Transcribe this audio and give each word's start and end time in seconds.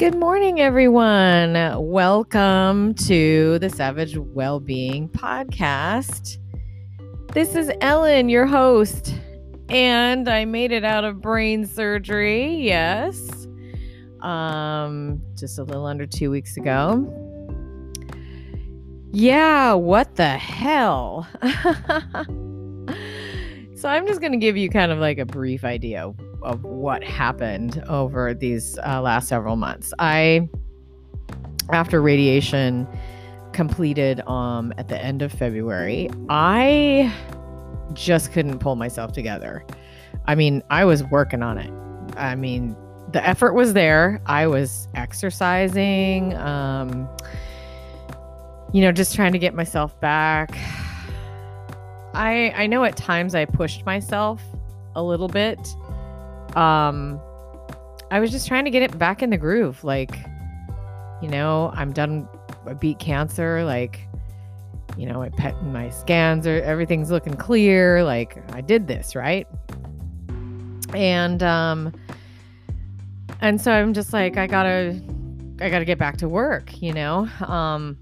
Good 0.00 0.16
morning, 0.16 0.60
everyone. 0.62 1.52
Welcome 1.76 2.94
to 2.94 3.58
the 3.58 3.68
Savage 3.68 4.16
Wellbeing 4.16 5.10
Podcast. 5.10 6.38
This 7.34 7.54
is 7.54 7.70
Ellen, 7.82 8.30
your 8.30 8.46
host, 8.46 9.14
and 9.68 10.26
I 10.26 10.46
made 10.46 10.72
it 10.72 10.84
out 10.84 11.04
of 11.04 11.20
brain 11.20 11.66
surgery. 11.66 12.46
Yes, 12.62 13.46
um, 14.22 15.20
just 15.36 15.58
a 15.58 15.64
little 15.64 15.84
under 15.84 16.06
two 16.06 16.30
weeks 16.30 16.56
ago. 16.56 17.06
Yeah, 19.12 19.74
what 19.74 20.16
the 20.16 20.38
hell? 20.38 21.28
so 23.76 23.90
I'm 23.90 24.06
just 24.06 24.22
going 24.22 24.32
to 24.32 24.38
give 24.38 24.56
you 24.56 24.70
kind 24.70 24.92
of 24.92 24.98
like 24.98 25.18
a 25.18 25.26
brief 25.26 25.62
idea 25.62 26.14
of 26.42 26.64
what 26.64 27.02
happened 27.02 27.82
over 27.88 28.34
these 28.34 28.78
uh, 28.86 29.00
last 29.00 29.28
several 29.28 29.56
months. 29.56 29.92
I, 29.98 30.48
after 31.70 32.00
radiation 32.00 32.86
completed 33.52 34.20
um, 34.26 34.72
at 34.78 34.88
the 34.88 35.02
end 35.02 35.22
of 35.22 35.32
February, 35.32 36.10
I 36.28 37.12
just 37.92 38.32
couldn't 38.32 38.58
pull 38.58 38.76
myself 38.76 39.12
together. 39.12 39.64
I 40.26 40.34
mean, 40.34 40.62
I 40.70 40.84
was 40.84 41.04
working 41.04 41.42
on 41.42 41.58
it. 41.58 41.72
I 42.16 42.34
mean, 42.34 42.76
the 43.12 43.26
effort 43.26 43.54
was 43.54 43.72
there. 43.72 44.20
I 44.26 44.46
was 44.46 44.88
exercising, 44.94 46.36
um, 46.36 47.08
you 48.72 48.82
know, 48.82 48.92
just 48.92 49.14
trying 49.14 49.32
to 49.32 49.38
get 49.38 49.54
myself 49.54 49.98
back. 50.00 50.50
I 52.12 52.52
I 52.56 52.66
know 52.66 52.82
at 52.84 52.96
times 52.96 53.34
I 53.34 53.44
pushed 53.44 53.86
myself 53.86 54.42
a 54.96 55.02
little 55.02 55.28
bit 55.28 55.58
um 56.56 57.20
I 58.10 58.18
was 58.18 58.30
just 58.30 58.48
trying 58.48 58.64
to 58.64 58.70
get 58.70 58.82
it 58.82 58.98
back 58.98 59.22
in 59.22 59.30
the 59.30 59.36
groove. 59.36 59.84
Like, 59.84 60.18
you 61.22 61.28
know, 61.28 61.70
I'm 61.74 61.92
done 61.92 62.28
I 62.66 62.74
beat 62.74 62.98
cancer, 62.98 63.64
like, 63.64 64.06
you 64.96 65.06
know, 65.06 65.18
my 65.18 65.28
pet 65.30 65.62
my 65.64 65.90
scans 65.90 66.46
are 66.46 66.60
everything's 66.62 67.10
looking 67.10 67.34
clear. 67.34 68.02
Like 68.04 68.42
I 68.52 68.60
did 68.60 68.86
this, 68.86 69.14
right? 69.14 69.46
And 70.94 71.42
um 71.42 71.92
and 73.40 73.60
so 73.60 73.72
I'm 73.72 73.94
just 73.94 74.12
like, 74.12 74.36
I 74.36 74.46
gotta 74.46 75.00
I 75.60 75.70
gotta 75.70 75.84
get 75.84 75.98
back 75.98 76.16
to 76.18 76.28
work, 76.28 76.82
you 76.82 76.92
know. 76.92 77.28
Um 77.46 77.96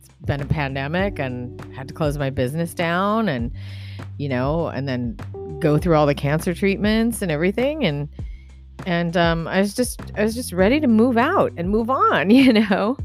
it's 0.00 0.08
been 0.24 0.40
a 0.40 0.46
pandemic 0.46 1.18
and 1.18 1.60
had 1.74 1.88
to 1.88 1.94
close 1.94 2.16
my 2.16 2.30
business 2.30 2.74
down 2.74 3.28
and 3.28 3.52
you 4.16 4.28
know, 4.28 4.68
and 4.68 4.88
then 4.88 5.18
go 5.60 5.78
through 5.78 5.94
all 5.94 6.06
the 6.06 6.14
cancer 6.14 6.54
treatments 6.54 7.22
and 7.22 7.30
everything 7.30 7.84
and 7.84 8.08
and 8.86 9.16
um, 9.16 9.46
I 9.48 9.60
was 9.60 9.74
just 9.74 10.00
I 10.16 10.24
was 10.24 10.34
just 10.34 10.52
ready 10.52 10.80
to 10.80 10.86
move 10.86 11.16
out 11.16 11.52
and 11.56 11.68
move 11.68 11.90
on, 11.90 12.30
you 12.40 12.52
know. 12.52 12.96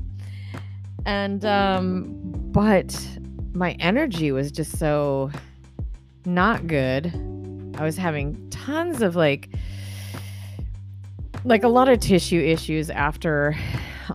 And 1.06 1.46
um, 1.46 2.06
but 2.52 2.98
my 3.54 3.72
energy 3.80 4.32
was 4.32 4.52
just 4.52 4.78
so 4.78 5.32
not 6.26 6.68
good. 6.68 7.08
I 7.78 7.84
was 7.84 7.98
having 7.98 8.50
tons 8.50 9.02
of 9.02 9.16
like 9.16 9.50
like 11.44 11.64
a 11.64 11.68
lot 11.68 11.90
of 11.90 12.00
tissue 12.00 12.42
issues 12.42 12.90
after 12.90 13.56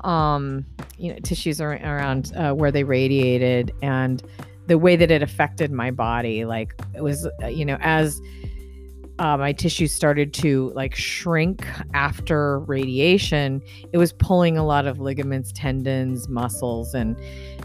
um 0.03 0.65
you 0.99 1.13
know 1.13 1.19
tissues 1.21 1.61
around 1.61 2.33
uh, 2.37 2.53
where 2.53 2.73
they 2.73 2.85
radiated 2.85 3.73
and 3.83 4.23
the 4.67 4.79
way 4.79 4.97
that 4.97 5.11
it 5.11 5.23
affected 5.23 5.73
my 5.73 5.91
body 5.91 6.45
like 6.45 6.75
it 6.95 7.03
was 7.03 7.29
uh, 7.43 7.47
you 7.47 7.65
know 7.65 7.79
as 7.81 8.21
uh, 9.19 9.37
my 9.37 9.53
tissues 9.53 9.95
started 9.95 10.33
to 10.33 10.73
like 10.75 10.95
shrink 10.95 11.67
after 11.93 12.61
radiation 12.61 13.63
it 13.93 13.99
was 13.99 14.13
pulling 14.15 14.57
a 14.57 14.65
lot 14.65 14.87
of 14.87 14.99
ligaments 14.99 15.53
tendons 15.53 16.29
muscles 16.29 16.95
and 16.95 17.17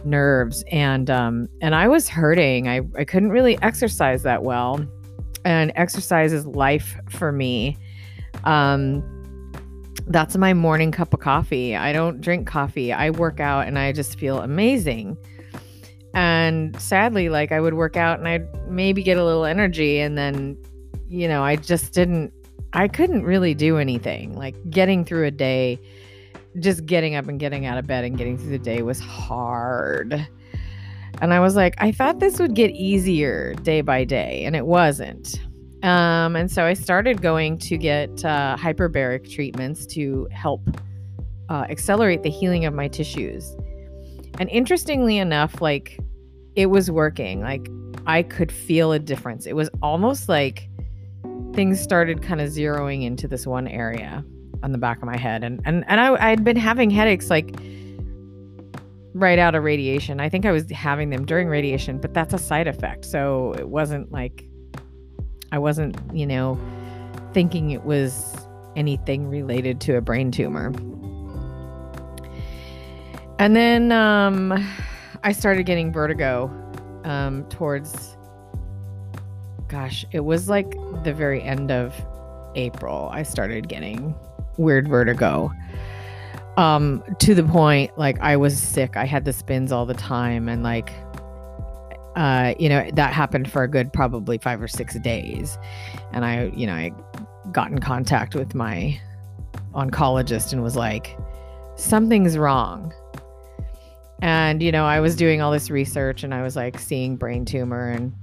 nerves. 0.05 0.63
And 0.71 1.09
um 1.09 1.47
and 1.61 1.75
i 1.75 1.87
was 1.87 2.07
hurting. 2.07 2.67
I 2.67 2.81
i 2.97 3.03
couldn't 3.03 3.31
really 3.31 3.61
exercise 3.61 4.23
that 4.23 4.43
well. 4.43 4.85
And 5.43 5.71
exercise 5.75 6.33
is 6.33 6.45
life 6.45 6.97
for 7.09 7.31
me. 7.31 7.77
Um 8.43 9.11
that's 10.07 10.37
my 10.37 10.53
morning 10.53 10.91
cup 10.91 11.13
of 11.13 11.19
coffee. 11.19 11.75
I 11.75 11.91
don't 11.91 12.21
drink 12.21 12.47
coffee. 12.47 12.93
I 12.93 13.09
work 13.09 13.39
out 13.39 13.67
and 13.67 13.77
i 13.79 13.91
just 13.91 14.19
feel 14.19 14.39
amazing 14.39 15.17
and 16.15 16.79
sadly, 16.81 17.29
like 17.29 17.51
I 17.51 17.59
would 17.59 17.75
work 17.75 17.97
out 17.97 18.17
and 18.17 18.27
I'd 18.27 18.69
maybe 18.69 19.03
get 19.03 19.17
a 19.17 19.23
little 19.23 19.45
energy 19.45 19.99
and 19.99 20.17
then, 20.17 20.57
you 21.07 21.27
know, 21.27 21.43
I 21.43 21.57
just 21.57 21.93
didn't, 21.93 22.33
I 22.73 22.87
couldn't 22.87 23.23
really 23.23 23.53
do 23.53 23.77
anything. 23.77 24.33
Like 24.33 24.55
getting 24.69 25.05
through 25.05 25.25
a 25.25 25.31
day, 25.31 25.79
just 26.59 26.85
getting 26.85 27.15
up 27.15 27.27
and 27.27 27.39
getting 27.39 27.65
out 27.65 27.77
of 27.77 27.85
bed 27.85 28.05
and 28.05 28.17
getting 28.17 28.37
through 28.37 28.51
the 28.51 28.59
day 28.59 28.81
was 28.81 28.99
hard. 28.99 30.25
And 31.21 31.33
I 31.33 31.39
was 31.39 31.55
like, 31.55 31.75
I 31.77 31.91
thought 31.91 32.19
this 32.19 32.39
would 32.39 32.55
get 32.55 32.71
easier 32.71 33.53
day 33.63 33.81
by 33.81 34.03
day, 34.03 34.43
and 34.43 34.55
it 34.55 34.65
wasn't. 34.65 35.39
Um, 35.83 36.35
and 36.35 36.51
so 36.51 36.65
I 36.65 36.73
started 36.73 37.21
going 37.21 37.57
to 37.59 37.77
get 37.77 38.25
uh, 38.25 38.57
hyperbaric 38.59 39.31
treatments 39.31 39.85
to 39.87 40.27
help 40.31 40.61
uh, 41.49 41.65
accelerate 41.69 42.23
the 42.23 42.29
healing 42.29 42.65
of 42.65 42.73
my 42.73 42.87
tissues. 42.87 43.55
And 44.39 44.49
interestingly 44.49 45.17
enough, 45.17 45.61
like 45.61 45.97
it 46.55 46.67
was 46.67 46.89
working. 46.89 47.41
Like 47.41 47.69
I 48.05 48.23
could 48.23 48.51
feel 48.51 48.91
a 48.91 48.99
difference. 48.99 49.45
It 49.45 49.55
was 49.55 49.69
almost 49.81 50.29
like 50.29 50.69
things 51.53 51.79
started 51.79 52.21
kind 52.21 52.41
of 52.41 52.49
zeroing 52.49 53.03
into 53.03 53.27
this 53.27 53.47
one 53.47 53.67
area 53.67 54.23
on 54.63 54.71
the 54.71 54.77
back 54.77 54.97
of 54.97 55.03
my 55.03 55.17
head. 55.17 55.43
And 55.43 55.61
and 55.65 55.83
and 55.87 55.99
I 55.99 56.31
I'd 56.31 56.43
been 56.43 56.57
having 56.57 56.89
headaches 56.89 57.29
like 57.29 57.55
right 59.13 59.39
out 59.39 59.55
of 59.55 59.63
radiation. 59.63 60.19
I 60.19 60.29
think 60.29 60.45
I 60.45 60.51
was 60.51 60.69
having 60.71 61.09
them 61.09 61.25
during 61.25 61.47
radiation, 61.47 61.99
but 61.99 62.13
that's 62.13 62.33
a 62.33 62.37
side 62.37 62.67
effect. 62.67 63.05
So 63.05 63.53
it 63.57 63.69
wasn't 63.69 64.11
like 64.11 64.45
I 65.51 65.57
wasn't, 65.57 65.97
you 66.13 66.25
know, 66.25 66.59
thinking 67.33 67.71
it 67.71 67.83
was 67.83 68.35
anything 68.75 69.27
related 69.27 69.79
to 69.81 69.95
a 69.95 70.01
brain 70.01 70.31
tumor. 70.31 70.73
And 73.39 73.55
then 73.55 73.91
um, 73.91 74.65
I 75.25 75.31
started 75.31 75.63
getting 75.63 75.91
vertigo 75.91 76.51
um, 77.03 77.45
towards, 77.49 78.15
gosh, 79.67 80.05
it 80.11 80.19
was 80.19 80.47
like 80.49 80.69
the 81.03 81.15
very 81.15 81.41
end 81.41 81.71
of 81.71 81.95
April. 82.53 83.09
I 83.11 83.23
started 83.23 83.67
getting 83.67 84.13
weird 84.57 84.87
vertigo 84.87 85.51
um, 86.57 87.03
to 87.17 87.33
the 87.33 87.41
point 87.41 87.97
like 87.97 88.19
I 88.19 88.37
was 88.37 88.55
sick. 88.55 88.97
I 88.97 89.05
had 89.05 89.25
the 89.25 89.33
spins 89.33 89.71
all 89.71 89.87
the 89.87 89.95
time. 89.95 90.47
And 90.47 90.61
like, 90.61 90.93
uh, 92.15 92.53
you 92.59 92.69
know, 92.69 92.87
that 92.93 93.11
happened 93.11 93.49
for 93.51 93.63
a 93.63 93.67
good 93.67 93.91
probably 93.91 94.37
five 94.37 94.61
or 94.61 94.67
six 94.67 94.93
days. 94.99 95.57
And 96.13 96.23
I, 96.23 96.51
you 96.55 96.67
know, 96.67 96.75
I 96.75 96.93
got 97.51 97.71
in 97.71 97.79
contact 97.79 98.35
with 98.35 98.53
my 98.53 99.01
oncologist 99.73 100.53
and 100.53 100.61
was 100.61 100.75
like, 100.75 101.17
something's 101.77 102.37
wrong 102.37 102.93
and, 104.21 104.61
you 104.61 104.71
know, 104.71 104.85
I 104.85 104.99
was 104.99 105.15
doing 105.15 105.41
all 105.41 105.51
this 105.51 105.69
research 105.69 106.23
and 106.23 106.33
I 106.33 106.41
was 106.41 106.55
like 106.55 106.79
seeing 106.79 107.15
brain 107.15 107.45
tumor. 107.45 107.89
And 107.89 108.13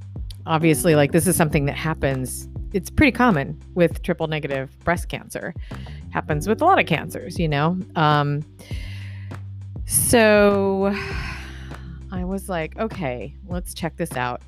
obviously, 0.47 0.95
like, 0.95 1.13
this 1.13 1.27
is 1.27 1.37
something 1.37 1.67
that 1.67 1.77
happens, 1.77 2.49
it's 2.73 2.91
pretty 2.91 3.13
common 3.13 3.61
with 3.75 4.03
triple 4.03 4.27
negative 4.27 4.77
breast 4.81 5.09
cancer. 5.09 5.55
Happens 6.11 6.49
with 6.49 6.63
a 6.63 6.65
lot 6.65 6.79
of 6.79 6.87
cancers, 6.87 7.39
you 7.39 7.49
know? 7.49 7.79
Um, 7.97 8.43
so 9.87 10.95
I 12.11 12.25
was 12.25 12.49
like, 12.49 12.79
okay, 12.79 13.35
let's 13.49 13.75
check 13.75 13.97
this 13.97 14.17
out. 14.17 14.43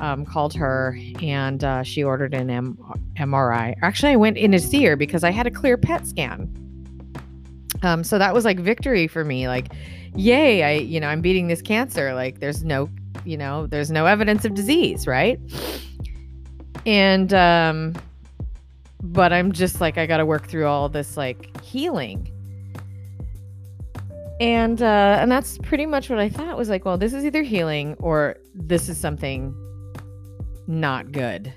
Um, 0.00 0.26
called 0.26 0.52
her 0.52 0.98
and 1.22 1.64
uh, 1.64 1.82
she 1.82 2.04
ordered 2.04 2.34
an 2.34 2.50
M- 2.50 2.78
MRI. 3.16 3.74
Actually, 3.80 4.12
I 4.12 4.16
went 4.16 4.36
in 4.36 4.52
to 4.52 4.58
see 4.58 4.84
her 4.84 4.94
because 4.94 5.24
I 5.24 5.30
had 5.30 5.46
a 5.46 5.50
clear 5.50 5.78
PET 5.78 6.06
scan. 6.06 6.52
Um, 7.82 8.04
so 8.04 8.18
that 8.18 8.34
was 8.34 8.44
like 8.44 8.58
victory 8.58 9.06
for 9.06 9.24
me. 9.24 9.48
Like, 9.48 9.72
yay, 10.16 10.62
I, 10.62 10.72
you 10.72 11.00
know, 11.00 11.08
I'm 11.08 11.20
beating 11.20 11.48
this 11.48 11.62
cancer. 11.62 12.14
Like 12.14 12.40
there's 12.40 12.64
no, 12.64 12.88
you 13.24 13.36
know, 13.36 13.66
there's 13.66 13.90
no 13.90 14.06
evidence 14.06 14.44
of 14.44 14.54
disease, 14.54 15.06
right? 15.06 15.38
And 16.84 17.32
um 17.34 17.94
but 19.02 19.32
I'm 19.32 19.52
just 19.52 19.80
like 19.80 19.98
I 19.98 20.06
got 20.06 20.16
to 20.16 20.26
work 20.26 20.48
through 20.48 20.66
all 20.66 20.88
this 20.88 21.16
like 21.16 21.60
healing. 21.62 22.32
And 24.40 24.82
uh 24.82 25.18
and 25.20 25.30
that's 25.30 25.58
pretty 25.58 25.86
much 25.86 26.10
what 26.10 26.18
I 26.18 26.28
thought 26.28 26.56
was 26.56 26.68
like, 26.68 26.84
well, 26.84 26.98
this 26.98 27.12
is 27.12 27.24
either 27.24 27.42
healing 27.42 27.94
or 27.98 28.36
this 28.54 28.88
is 28.88 28.98
something 28.98 29.54
not 30.66 31.12
good. 31.12 31.52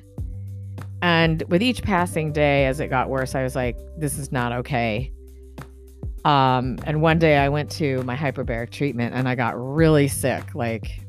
And 1.01 1.43
with 1.47 1.61
each 1.61 1.81
passing 1.81 2.33
day 2.33 2.65
as 2.65 2.79
it 2.79 2.87
got 2.87 3.09
worse, 3.09 3.33
I 3.33 3.43
was 3.43 3.55
like, 3.55 3.77
this 3.97 4.17
is 4.17 4.31
not 4.31 4.51
okay. 4.51 5.13
Um, 6.25 6.77
and 6.85 7.01
one 7.01 7.19
day 7.19 7.37
I 7.37 7.49
went 7.49 7.71
to 7.71 8.03
my 8.03 8.15
hyperbaric 8.15 8.71
treatment 8.71 9.15
and 9.15 9.27
I 9.27 9.35
got 9.35 9.53
really 9.57 10.07
sick. 10.07 10.53
Like 10.53 10.99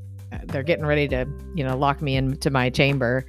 they're 0.45 0.63
getting 0.63 0.87
ready 0.87 1.09
to, 1.09 1.27
you 1.55 1.65
know, 1.65 1.77
lock 1.77 2.01
me 2.01 2.17
into 2.17 2.51
my 2.51 2.71
chamber. 2.71 3.27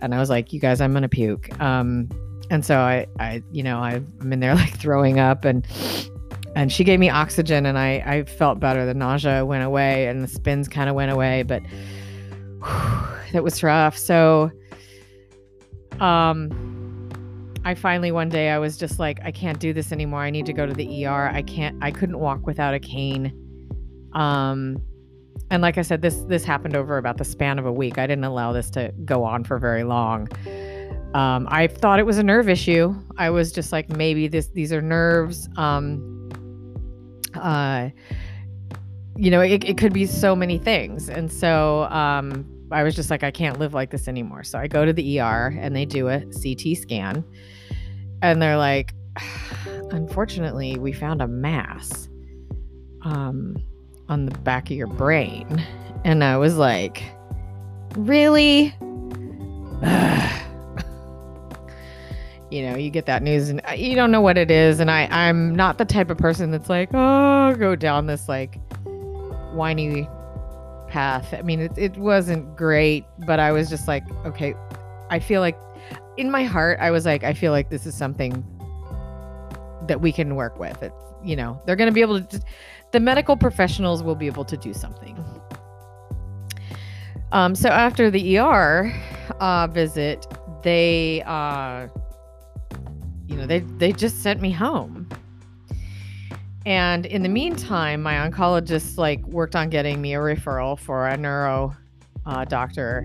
And 0.00 0.14
I 0.14 0.18
was 0.18 0.30
like, 0.30 0.52
you 0.52 0.60
guys, 0.60 0.80
I'm 0.80 0.92
going 0.92 1.02
to 1.02 1.08
puke. 1.08 1.58
Um, 1.60 2.08
and 2.50 2.64
so 2.64 2.78
I, 2.78 3.06
I, 3.18 3.42
you 3.50 3.62
know, 3.62 3.78
I'm 3.78 4.06
in 4.32 4.40
there 4.40 4.54
like 4.56 4.76
throwing 4.78 5.18
up 5.18 5.44
and 5.44 5.66
and 6.54 6.70
she 6.70 6.84
gave 6.84 7.00
me 7.00 7.08
oxygen 7.08 7.64
and 7.64 7.78
I, 7.78 8.02
I 8.04 8.24
felt 8.24 8.60
better. 8.60 8.84
The 8.84 8.92
nausea 8.92 9.46
went 9.46 9.64
away 9.64 10.06
and 10.08 10.22
the 10.22 10.28
spins 10.28 10.68
kind 10.68 10.90
of 10.90 10.94
went 10.94 11.10
away, 11.10 11.44
but 11.44 11.62
whew, 12.62 13.06
that 13.32 13.42
was 13.42 13.62
rough. 13.62 13.96
So, 13.96 14.50
um, 15.98 16.71
I 17.64 17.74
finally 17.74 18.10
one 18.10 18.28
day 18.28 18.50
I 18.50 18.58
was 18.58 18.76
just 18.76 18.98
like, 18.98 19.20
I 19.22 19.30
can't 19.30 19.58
do 19.58 19.72
this 19.72 19.92
anymore. 19.92 20.20
I 20.20 20.30
need 20.30 20.46
to 20.46 20.52
go 20.52 20.66
to 20.66 20.72
the 20.72 21.06
ER. 21.06 21.28
I 21.28 21.42
can't, 21.42 21.76
I 21.82 21.90
couldn't 21.90 22.18
walk 22.18 22.46
without 22.46 22.74
a 22.74 22.80
cane. 22.80 23.32
Um, 24.12 24.82
and 25.50 25.62
like 25.62 25.78
I 25.78 25.82
said, 25.82 26.02
this 26.02 26.16
this 26.28 26.44
happened 26.44 26.74
over 26.74 26.98
about 26.98 27.18
the 27.18 27.24
span 27.24 27.58
of 27.58 27.66
a 27.66 27.72
week. 27.72 27.98
I 27.98 28.06
didn't 28.06 28.24
allow 28.24 28.52
this 28.52 28.70
to 28.70 28.92
go 29.04 29.24
on 29.24 29.44
for 29.44 29.58
very 29.58 29.84
long. 29.84 30.28
Um, 31.14 31.46
I 31.50 31.66
thought 31.66 31.98
it 31.98 32.06
was 32.06 32.18
a 32.18 32.22
nerve 32.22 32.48
issue. 32.48 32.94
I 33.18 33.30
was 33.30 33.52
just 33.52 33.70
like, 33.70 33.88
maybe 33.90 34.28
this 34.28 34.48
these 34.48 34.72
are 34.72 34.80
nerves. 34.80 35.48
Um, 35.56 36.30
uh, 37.34 37.90
you 39.16 39.30
know, 39.30 39.40
it, 39.40 39.64
it 39.64 39.76
could 39.76 39.92
be 39.92 40.06
so 40.06 40.34
many 40.34 40.58
things. 40.58 41.08
And 41.08 41.30
so 41.30 41.84
um, 41.84 42.46
I 42.72 42.82
was 42.82 42.94
just 42.94 43.10
like, 43.10 43.22
I 43.22 43.30
can't 43.30 43.58
live 43.58 43.74
like 43.74 43.90
this 43.90 44.08
anymore. 44.08 44.44
So 44.44 44.58
I 44.58 44.66
go 44.66 44.84
to 44.84 44.92
the 44.92 45.20
ER 45.20 45.56
and 45.58 45.74
they 45.76 45.84
do 45.84 46.08
a 46.08 46.20
CT 46.20 46.76
scan. 46.76 47.24
And 48.22 48.40
they're 48.40 48.56
like, 48.56 48.94
unfortunately, 49.90 50.78
we 50.78 50.92
found 50.92 51.22
a 51.22 51.28
mass 51.28 52.08
um, 53.02 53.56
on 54.08 54.26
the 54.26 54.38
back 54.38 54.70
of 54.70 54.76
your 54.76 54.86
brain. 54.86 55.64
And 56.04 56.24
I 56.24 56.36
was 56.36 56.56
like, 56.56 57.02
really? 57.96 58.64
you 62.50 62.62
know, 62.62 62.76
you 62.76 62.90
get 62.90 63.06
that 63.06 63.22
news 63.22 63.48
and 63.48 63.60
uh, 63.68 63.72
you 63.72 63.94
don't 63.94 64.10
know 64.10 64.20
what 64.20 64.36
it 64.36 64.50
is. 64.50 64.80
And 64.80 64.90
I, 64.90 65.08
I'm 65.10 65.54
not 65.54 65.78
the 65.78 65.84
type 65.84 66.10
of 66.10 66.18
person 66.18 66.50
that's 66.50 66.68
like, 66.68 66.90
oh, 66.92 67.54
go 67.56 67.74
down 67.74 68.06
this 68.06 68.28
like 68.28 68.58
whiny 69.52 70.08
path. 70.92 71.32
I 71.32 71.40
mean, 71.40 71.58
it, 71.58 71.72
it 71.78 71.96
wasn't 71.96 72.54
great, 72.54 73.06
but 73.26 73.40
I 73.40 73.50
was 73.50 73.70
just 73.70 73.88
like, 73.88 74.04
okay, 74.26 74.54
I 75.08 75.18
feel 75.18 75.40
like 75.40 75.58
in 76.18 76.30
my 76.30 76.44
heart, 76.44 76.78
I 76.80 76.90
was 76.90 77.06
like, 77.06 77.24
I 77.24 77.32
feel 77.32 77.50
like 77.50 77.70
this 77.70 77.86
is 77.86 77.94
something 77.94 78.44
that 79.88 80.02
we 80.02 80.12
can 80.12 80.36
work 80.36 80.58
with. 80.58 80.82
It's, 80.82 80.94
you 81.24 81.34
know, 81.34 81.58
they're 81.64 81.76
going 81.76 81.88
to 81.88 81.94
be 81.94 82.02
able 82.02 82.20
to, 82.20 82.40
the 82.92 83.00
medical 83.00 83.38
professionals 83.38 84.02
will 84.02 84.14
be 84.14 84.26
able 84.26 84.44
to 84.44 84.56
do 84.56 84.74
something. 84.74 85.18
Um, 87.32 87.54
so 87.54 87.70
after 87.70 88.10
the 88.10 88.38
ER 88.38 88.92
uh, 89.40 89.66
visit, 89.68 90.26
they, 90.62 91.22
uh, 91.24 91.88
you 93.26 93.36
know, 93.36 93.46
they 93.46 93.60
they 93.60 93.92
just 93.92 94.22
sent 94.22 94.42
me 94.42 94.50
home. 94.50 95.01
And 96.64 97.06
in 97.06 97.22
the 97.22 97.28
meantime, 97.28 98.02
my 98.02 98.14
oncologist 98.14 98.96
like 98.98 99.24
worked 99.26 99.56
on 99.56 99.68
getting 99.68 100.00
me 100.00 100.14
a 100.14 100.18
referral 100.18 100.78
for 100.78 101.08
a 101.08 101.16
neuro 101.16 101.76
uh, 102.24 102.44
doctor, 102.44 103.00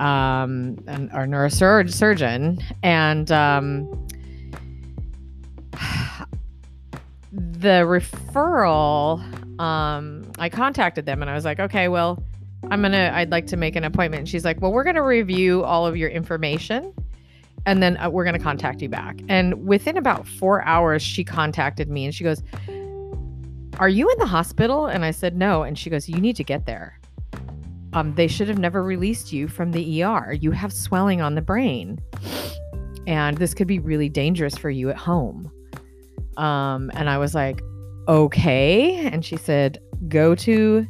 um, 0.00 0.76
our 1.12 1.26
neurosurgeon, 1.26 2.62
and 2.82 3.32
um, 3.32 4.06
the 7.32 7.84
referral. 7.84 9.20
Um, 9.60 10.30
I 10.38 10.48
contacted 10.48 11.06
them 11.06 11.22
and 11.22 11.30
I 11.30 11.34
was 11.34 11.44
like, 11.44 11.60
okay, 11.60 11.88
well, 11.88 12.22
I'm 12.70 12.82
gonna, 12.82 13.12
I'd 13.14 13.30
like 13.30 13.46
to 13.48 13.56
make 13.56 13.76
an 13.76 13.84
appointment. 13.84 14.20
And 14.20 14.28
she's 14.28 14.44
like, 14.44 14.60
well, 14.60 14.72
we're 14.72 14.84
gonna 14.84 15.02
review 15.02 15.64
all 15.64 15.86
of 15.86 15.96
your 15.96 16.10
information 16.10 16.92
and 17.66 17.82
then 17.82 17.96
uh, 17.96 18.10
we're 18.10 18.24
going 18.24 18.36
to 18.36 18.42
contact 18.42 18.82
you 18.82 18.88
back. 18.88 19.20
And 19.28 19.66
within 19.66 19.96
about 19.96 20.26
four 20.26 20.62
hours, 20.64 21.02
she 21.02 21.24
contacted 21.24 21.88
me 21.88 22.04
and 22.04 22.14
she 22.14 22.24
goes, 22.24 22.42
Are 23.78 23.88
you 23.88 24.08
in 24.10 24.18
the 24.18 24.26
hospital? 24.26 24.86
And 24.86 25.04
I 25.04 25.10
said, 25.10 25.36
No. 25.36 25.62
And 25.62 25.78
she 25.78 25.90
goes, 25.90 26.08
You 26.08 26.20
need 26.20 26.36
to 26.36 26.44
get 26.44 26.66
there. 26.66 26.98
Um, 27.92 28.14
they 28.14 28.26
should 28.26 28.48
have 28.48 28.58
never 28.58 28.82
released 28.82 29.32
you 29.32 29.48
from 29.48 29.72
the 29.72 30.02
ER. 30.02 30.32
You 30.32 30.50
have 30.50 30.72
swelling 30.72 31.20
on 31.20 31.34
the 31.34 31.42
brain. 31.42 32.00
And 33.06 33.36
this 33.36 33.54
could 33.54 33.66
be 33.68 33.78
really 33.78 34.08
dangerous 34.08 34.56
for 34.56 34.70
you 34.70 34.90
at 34.90 34.96
home. 34.96 35.50
Um, 36.36 36.90
and 36.94 37.08
I 37.10 37.18
was 37.18 37.34
like, 37.34 37.62
Okay. 38.08 39.06
And 39.06 39.24
she 39.24 39.36
said, 39.36 39.78
Go 40.08 40.34
to 40.36 40.86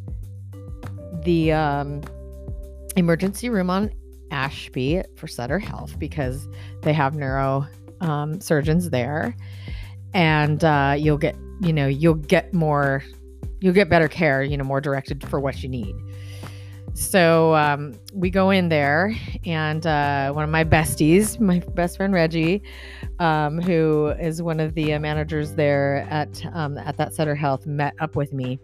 the 1.23 1.53
um, 1.53 2.03
emergency 2.97 3.49
room 3.49 3.71
on 3.71 3.91
Ashby 4.31 5.03
for 5.17 5.27
Sutter 5.27 5.59
Health 5.59 5.99
because 5.99 6.49
they 6.83 6.93
have 6.93 7.15
neuro 7.15 7.67
um, 8.01 8.41
surgeons 8.41 8.91
there, 8.91 9.37
and 10.13 10.63
uh, 10.65 10.95
you'll 10.99 11.19
get 11.19 11.37
you 11.61 11.73
know 11.73 11.87
you'll 11.87 12.15
get 12.15 12.53
more 12.53 13.03
you'll 13.61 13.75
get 13.75 13.89
better 13.89 14.09
care 14.09 14.43
you 14.43 14.57
know 14.57 14.65
more 14.65 14.81
directed 14.81 15.27
for 15.29 15.41
what 15.41 15.63
you 15.63 15.69
need. 15.69 15.95
So 16.97 17.57
um, 17.57 17.95
we 18.13 18.31
go 18.31 18.51
in 18.51 18.69
there, 18.69 19.13
and 19.45 19.85
uh, 19.85 20.33
one 20.33 20.45
of 20.45 20.51
my 20.51 20.63
besties, 20.63 21.41
my 21.41 21.59
best 21.75 21.97
friend 21.97 22.15
Reggie, 22.15 22.63
um, 23.19 23.61
who 23.61 24.15
is 24.21 24.41
one 24.41 24.61
of 24.61 24.75
the 24.75 24.95
uh, 24.95 25.01
managers 25.01 25.55
there 25.55 26.07
at 26.09 26.41
um, 26.55 26.79
at 26.79 26.97
that 26.99 27.13
Sutter 27.13 27.35
Health, 27.35 27.67
met 27.67 27.95
up 27.99 28.15
with 28.15 28.33
me 28.33 28.61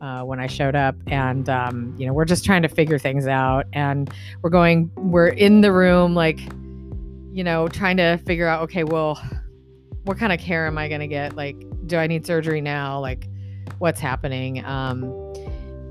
uh, 0.00 0.22
when 0.22 0.40
I 0.40 0.48
showed 0.48 0.74
up, 0.74 0.96
and 1.06 1.48
um, 1.48 1.94
you 1.96 2.06
know 2.06 2.12
we're 2.12 2.24
just 2.24 2.44
trying 2.44 2.62
to 2.62 2.68
figure 2.68 2.98
things 2.98 3.28
out, 3.28 3.66
and 3.72 4.12
we're 4.42 4.50
going, 4.50 4.90
we're 4.96 5.28
in 5.28 5.60
the 5.60 5.72
room, 5.72 6.16
like 6.16 6.40
you 7.32 7.44
know, 7.44 7.68
trying 7.68 7.96
to 7.98 8.16
figure 8.26 8.48
out, 8.48 8.62
okay, 8.62 8.82
well, 8.82 9.22
what 10.08 10.16
kind 10.16 10.32
of 10.32 10.40
care 10.40 10.66
am 10.66 10.78
I 10.78 10.88
going 10.88 11.02
to 11.02 11.06
get? 11.06 11.36
Like, 11.36 11.62
do 11.86 11.98
I 11.98 12.06
need 12.06 12.24
surgery 12.24 12.62
now? 12.62 12.98
Like, 12.98 13.28
what's 13.76 14.00
happening? 14.00 14.64
Um, 14.64 15.04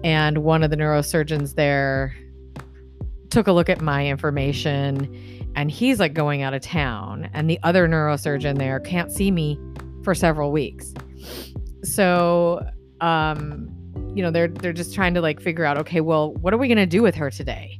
and 0.03 0.39
one 0.39 0.63
of 0.63 0.71
the 0.71 0.75
neurosurgeons 0.75 1.53
there 1.53 2.15
took 3.29 3.45
a 3.45 3.51
look 3.51 3.69
at 3.69 3.79
my 3.79 4.07
information 4.07 5.51
and 5.55 5.69
he's 5.69 5.99
like 5.99 6.15
going 6.15 6.41
out 6.41 6.55
of 6.55 6.61
town 6.63 7.29
and 7.33 7.47
the 7.47 7.59
other 7.61 7.87
neurosurgeon 7.87 8.57
there 8.57 8.79
can't 8.79 9.11
see 9.11 9.29
me 9.29 9.59
for 10.03 10.15
several 10.15 10.51
weeks 10.51 10.93
so 11.83 12.65
um 13.01 13.69
you 14.15 14.23
know 14.23 14.31
they're 14.31 14.47
they're 14.47 14.71
just 14.71 14.95
trying 14.95 15.13
to 15.13 15.19
like 15.19 15.41
figure 15.41 15.65
out 15.65 15.77
okay 15.77 15.99
well 15.99 16.33
what 16.35 16.53
are 16.53 16.57
we 16.57 16.67
going 16.67 16.77
to 16.77 16.85
do 16.85 17.01
with 17.01 17.15
her 17.15 17.29
today 17.29 17.79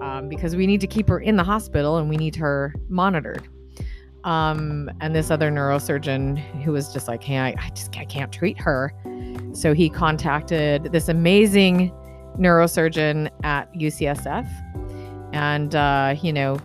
um, 0.00 0.28
because 0.28 0.54
we 0.54 0.66
need 0.66 0.80
to 0.80 0.86
keep 0.86 1.08
her 1.08 1.18
in 1.18 1.36
the 1.36 1.44
hospital 1.44 1.96
and 1.96 2.08
we 2.08 2.16
need 2.16 2.36
her 2.36 2.72
monitored 2.88 3.48
um, 4.26 4.90
and 5.00 5.14
this 5.14 5.30
other 5.30 5.50
neurosurgeon 5.50 6.36
who 6.62 6.72
was 6.72 6.92
just 6.92 7.08
like 7.08 7.22
hey 7.22 7.38
I, 7.38 7.54
I 7.58 7.70
just 7.70 7.96
I 7.96 8.04
can't 8.04 8.30
treat 8.32 8.58
her 8.58 8.92
so 9.52 9.72
he 9.72 9.88
contacted 9.88 10.92
this 10.92 11.08
amazing 11.08 11.90
neurosurgeon 12.38 13.30
at 13.44 13.72
ucsf 13.74 14.46
and 15.32 15.74
uh, 15.74 16.14
you 16.20 16.32
know 16.32 16.58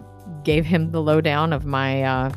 gave 0.43 0.65
him 0.65 0.91
the 0.91 1.01
lowdown 1.01 1.53
of 1.53 1.65
my 1.65 2.03
uh, 2.03 2.29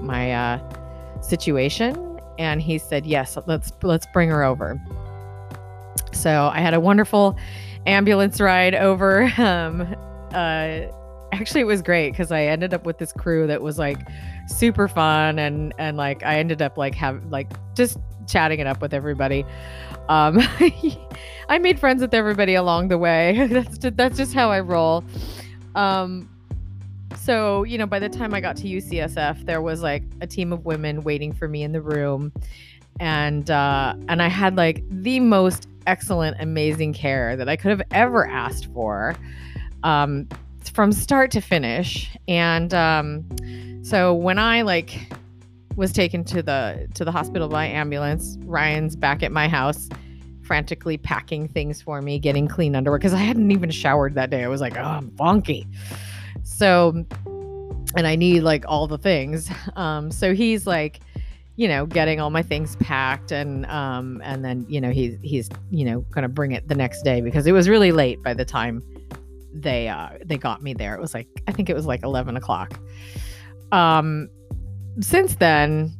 my 0.00 0.32
uh, 0.32 1.20
situation 1.22 2.18
and 2.38 2.60
he 2.60 2.76
said 2.76 3.06
yes 3.06 3.38
let's 3.46 3.72
let's 3.82 4.06
bring 4.12 4.28
her 4.28 4.42
over 4.42 4.78
so 6.12 6.50
I 6.52 6.60
had 6.60 6.74
a 6.74 6.80
wonderful 6.80 7.36
ambulance 7.86 8.40
ride 8.40 8.74
over. 8.74 9.30
Um, 9.38 9.82
uh, 10.32 10.86
actually, 11.32 11.62
it 11.62 11.66
was 11.66 11.82
great 11.82 12.10
because 12.10 12.30
I 12.30 12.44
ended 12.44 12.72
up 12.72 12.86
with 12.86 12.98
this 12.98 13.12
crew 13.12 13.46
that 13.48 13.60
was 13.60 13.78
like 13.78 13.98
super 14.46 14.88
fun 14.88 15.38
and 15.38 15.74
and 15.78 15.96
like 15.96 16.22
I 16.22 16.38
ended 16.38 16.62
up 16.62 16.76
like 16.76 16.94
have 16.94 17.24
like 17.30 17.52
just 17.74 17.98
chatting 18.26 18.60
it 18.60 18.66
up 18.66 18.80
with 18.80 18.94
everybody. 18.94 19.44
Um, 20.08 20.38
I 21.48 21.58
made 21.58 21.78
friends 21.78 22.00
with 22.00 22.14
everybody 22.14 22.54
along 22.54 22.88
the 22.88 22.98
way. 22.98 23.46
that's 23.50 23.78
just, 23.78 23.96
that's 23.96 24.16
just 24.16 24.34
how 24.34 24.50
I 24.50 24.60
roll. 24.60 25.04
Um, 25.74 26.28
so 27.16 27.64
you 27.64 27.78
know, 27.78 27.86
by 27.86 27.98
the 27.98 28.08
time 28.08 28.34
I 28.34 28.40
got 28.40 28.56
to 28.56 28.64
UCSF, 28.64 29.44
there 29.44 29.62
was 29.62 29.82
like 29.82 30.02
a 30.20 30.26
team 30.26 30.52
of 30.52 30.64
women 30.64 31.02
waiting 31.02 31.32
for 31.32 31.48
me 31.48 31.62
in 31.62 31.72
the 31.72 31.80
room, 31.80 32.32
and 33.00 33.50
uh, 33.50 33.94
and 34.08 34.22
I 34.22 34.28
had 34.28 34.56
like 34.56 34.82
the 34.88 35.20
most 35.20 35.68
excellent, 35.86 36.36
amazing 36.40 36.92
care 36.92 37.36
that 37.36 37.48
I 37.48 37.56
could 37.56 37.70
have 37.70 37.82
ever 37.90 38.26
asked 38.26 38.66
for 38.72 39.14
um, 39.82 40.28
from 40.72 40.92
start 40.92 41.30
to 41.32 41.40
finish. 41.40 42.16
And 42.28 42.72
um, 42.74 43.24
so 43.82 44.14
when 44.14 44.38
I 44.38 44.62
like 44.62 45.12
was 45.76 45.92
taken 45.92 46.24
to 46.24 46.42
the 46.42 46.88
to 46.94 47.04
the 47.04 47.12
hospital 47.12 47.48
by 47.48 47.66
ambulance, 47.66 48.38
Ryan's 48.44 48.96
back 48.96 49.22
at 49.22 49.32
my 49.32 49.48
house 49.48 49.88
frantically 50.42 50.98
packing 50.98 51.48
things 51.48 51.80
for 51.80 52.02
me, 52.02 52.18
getting 52.18 52.46
clean 52.46 52.76
underwear 52.76 52.98
because 52.98 53.14
I 53.14 53.18
hadn't 53.18 53.50
even 53.50 53.70
showered 53.70 54.14
that 54.16 54.30
day. 54.30 54.44
I 54.44 54.48
was 54.48 54.60
like, 54.60 54.76
oh, 54.76 54.82
I'm 54.82 55.10
funky. 55.16 55.66
So, 56.42 57.04
and 57.96 58.06
I 58.06 58.16
need 58.16 58.40
like 58.40 58.64
all 58.68 58.86
the 58.86 58.98
things. 58.98 59.50
Um, 59.76 60.10
so 60.10 60.34
he's 60.34 60.66
like, 60.66 61.00
you 61.56 61.66
know, 61.66 61.86
getting 61.86 62.20
all 62.20 62.28
my 62.28 62.42
things 62.42 62.76
packed 62.76 63.32
and 63.32 63.64
um 63.66 64.20
and 64.22 64.44
then, 64.44 64.66
you 64.68 64.80
know, 64.80 64.90
he's 64.90 65.16
he's, 65.22 65.48
you 65.70 65.84
know, 65.84 66.00
gonna 66.10 66.28
bring 66.28 66.52
it 66.52 66.68
the 66.68 66.74
next 66.74 67.02
day 67.02 67.20
because 67.20 67.46
it 67.46 67.52
was 67.52 67.68
really 67.68 67.90
late 67.90 68.22
by 68.22 68.34
the 68.34 68.44
time 68.44 68.82
they 69.54 69.88
uh 69.88 70.10
they 70.24 70.36
got 70.36 70.62
me 70.62 70.74
there. 70.74 70.94
It 70.94 71.00
was 71.00 71.14
like 71.14 71.28
I 71.46 71.52
think 71.52 71.70
it 71.70 71.74
was 71.74 71.86
like 71.86 72.02
eleven 72.02 72.36
o'clock. 72.36 72.78
Um 73.72 74.28
since 75.00 75.34
then 75.36 75.92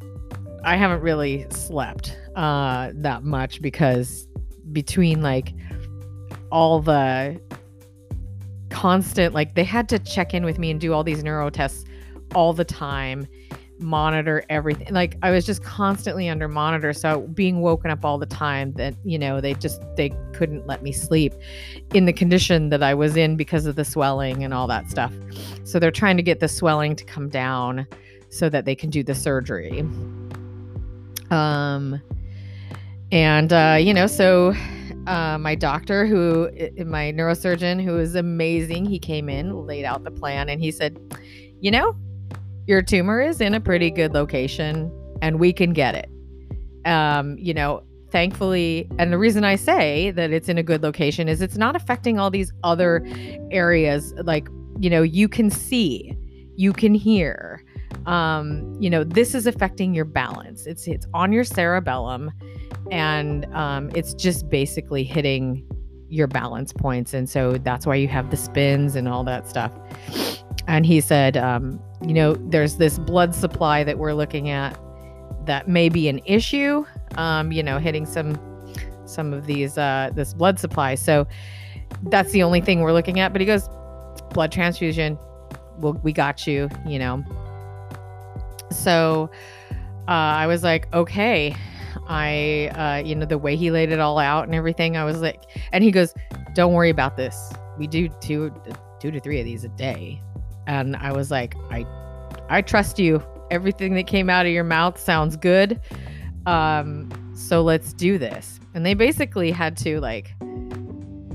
I 0.64 0.76
haven't 0.76 1.00
really 1.00 1.46
slept. 1.50 2.16
uh, 2.36 2.92
that 2.94 3.24
much 3.24 3.60
because 3.60 4.26
between 4.72 5.20
like 5.22 5.52
all 6.50 6.80
the 6.80 7.40
constant, 8.70 9.34
like 9.34 9.54
they 9.54 9.64
had 9.64 9.88
to 9.90 9.98
check 9.98 10.34
in 10.34 10.44
with 10.44 10.58
me 10.58 10.70
and 10.70 10.80
do 10.80 10.92
all 10.92 11.04
these 11.04 11.22
neuro 11.22 11.50
tests 11.50 11.84
all 12.34 12.52
the 12.52 12.64
time 12.64 13.26
monitor 13.82 14.44
everything. 14.48 14.88
Like 14.92 15.16
I 15.22 15.30
was 15.30 15.44
just 15.44 15.62
constantly 15.62 16.28
under 16.28 16.48
monitor. 16.48 16.92
So 16.92 17.22
being 17.28 17.60
woken 17.60 17.90
up 17.90 18.04
all 18.04 18.18
the 18.18 18.26
time 18.26 18.72
that, 18.74 18.94
you 19.04 19.18
know, 19.18 19.40
they 19.40 19.54
just 19.54 19.82
they 19.96 20.10
couldn't 20.32 20.66
let 20.66 20.82
me 20.82 20.92
sleep 20.92 21.34
in 21.94 22.06
the 22.06 22.12
condition 22.12 22.68
that 22.70 22.82
I 22.82 22.94
was 22.94 23.16
in 23.16 23.36
because 23.36 23.66
of 23.66 23.76
the 23.76 23.84
swelling 23.84 24.44
and 24.44 24.54
all 24.54 24.66
that 24.68 24.90
stuff. 24.90 25.12
So 25.64 25.78
they're 25.78 25.90
trying 25.90 26.16
to 26.16 26.22
get 26.22 26.40
the 26.40 26.48
swelling 26.48 26.96
to 26.96 27.04
come 27.04 27.28
down 27.28 27.86
so 28.30 28.48
that 28.48 28.64
they 28.64 28.74
can 28.74 28.90
do 28.90 29.02
the 29.02 29.14
surgery. 29.14 29.80
Um 31.30 32.00
and 33.12 33.52
uh, 33.52 33.76
you 33.78 33.92
know, 33.92 34.06
so 34.06 34.54
uh, 35.06 35.36
my 35.38 35.54
doctor, 35.54 36.06
who 36.06 36.48
my 36.84 37.12
neurosurgeon, 37.12 37.82
who 37.84 37.98
is 37.98 38.14
amazing, 38.14 38.86
he 38.86 38.98
came 38.98 39.28
in, 39.28 39.66
laid 39.66 39.84
out 39.84 40.02
the 40.02 40.10
plan, 40.10 40.48
and 40.48 40.60
he 40.62 40.70
said, 40.70 40.98
"You 41.60 41.70
know, 41.70 41.94
your 42.66 42.82
tumor 42.82 43.20
is 43.20 43.40
in 43.40 43.54
a 43.54 43.60
pretty 43.60 43.90
good 43.90 44.12
location 44.12 44.90
and 45.20 45.38
we 45.38 45.52
can 45.52 45.72
get 45.72 45.94
it. 45.94 46.08
Um, 46.84 47.36
you 47.38 47.54
know, 47.54 47.82
thankfully, 48.10 48.88
and 48.98 49.12
the 49.12 49.18
reason 49.18 49.44
I 49.44 49.56
say 49.56 50.10
that 50.12 50.30
it's 50.30 50.48
in 50.48 50.58
a 50.58 50.62
good 50.62 50.82
location 50.82 51.28
is 51.28 51.40
it's 51.40 51.56
not 51.56 51.74
affecting 51.74 52.18
all 52.18 52.30
these 52.30 52.52
other 52.62 53.06
areas. 53.50 54.12
Like, 54.24 54.48
you 54.78 54.90
know, 54.90 55.02
you 55.02 55.28
can 55.28 55.50
see, 55.50 56.16
you 56.56 56.72
can 56.72 56.94
hear. 56.94 57.64
Um, 58.06 58.76
you 58.80 58.90
know, 58.90 59.04
this 59.04 59.34
is 59.34 59.46
affecting 59.46 59.94
your 59.94 60.04
balance. 60.04 60.66
It's 60.66 60.86
it's 60.88 61.06
on 61.14 61.32
your 61.32 61.44
cerebellum, 61.44 62.32
and 62.90 63.46
um, 63.54 63.90
it's 63.94 64.12
just 64.12 64.48
basically 64.48 65.04
hitting 65.04 65.64
your 66.08 66.26
balance 66.26 66.72
points, 66.72 67.14
and 67.14 67.28
so 67.28 67.58
that's 67.58 67.86
why 67.86 67.94
you 67.94 68.08
have 68.08 68.30
the 68.30 68.36
spins 68.36 68.96
and 68.96 69.08
all 69.08 69.22
that 69.24 69.48
stuff. 69.48 69.72
And 70.66 70.86
he 70.86 71.00
said, 71.00 71.36
um, 71.36 71.80
you 72.06 72.14
know, 72.14 72.34
there's 72.34 72.76
this 72.76 72.98
blood 72.98 73.34
supply 73.34 73.84
that 73.84 73.98
we're 73.98 74.14
looking 74.14 74.48
at 74.48 74.78
that 75.46 75.68
may 75.68 75.88
be 75.88 76.08
an 76.08 76.20
issue. 76.24 76.84
Um, 77.16 77.52
you 77.52 77.62
know, 77.62 77.78
hitting 77.78 78.06
some 78.06 78.38
some 79.04 79.32
of 79.32 79.46
these 79.46 79.76
uh, 79.76 80.10
this 80.14 80.34
blood 80.34 80.58
supply. 80.58 80.94
So 80.94 81.26
that's 82.04 82.32
the 82.32 82.42
only 82.42 82.60
thing 82.60 82.80
we're 82.80 82.92
looking 82.92 83.20
at. 83.20 83.32
But 83.32 83.40
he 83.40 83.46
goes, 83.46 83.68
blood 84.30 84.52
transfusion. 84.52 85.18
Well, 85.78 86.00
we 86.02 86.12
got 86.12 86.46
you. 86.46 86.68
You 86.86 86.98
know. 86.98 87.24
So 88.70 89.30
uh, 90.08 90.10
I 90.10 90.46
was 90.46 90.62
like, 90.62 90.92
okay. 90.94 91.54
I, 92.08 92.70
uh, 92.74 93.06
you 93.06 93.14
know, 93.14 93.26
the 93.26 93.38
way 93.38 93.54
he 93.54 93.70
laid 93.70 93.92
it 93.92 94.00
all 94.00 94.18
out 94.18 94.44
and 94.44 94.54
everything, 94.54 94.96
I 94.96 95.04
was 95.04 95.20
like, 95.20 95.42
and 95.72 95.84
he 95.84 95.90
goes, 95.90 96.14
don't 96.54 96.72
worry 96.72 96.90
about 96.90 97.16
this. 97.16 97.52
We 97.78 97.86
do 97.86 98.08
two, 98.20 98.52
two 98.98 99.10
to 99.10 99.20
three 99.20 99.38
of 99.38 99.44
these 99.44 99.64
a 99.64 99.68
day 99.68 100.20
and 100.66 100.96
I 100.96 101.12
was 101.12 101.30
like, 101.30 101.54
I 101.70 101.86
I 102.48 102.62
trust 102.62 102.98
you. 102.98 103.22
Everything 103.50 103.94
that 103.94 104.06
came 104.06 104.30
out 104.30 104.46
of 104.46 104.52
your 104.52 104.64
mouth 104.64 104.98
sounds 104.98 105.36
good. 105.36 105.80
Um, 106.46 107.10
so 107.34 107.62
let's 107.62 107.92
do 107.92 108.18
this. 108.18 108.60
And 108.74 108.84
they 108.84 108.94
basically 108.94 109.50
had 109.50 109.76
to 109.78 110.00
like 110.00 110.34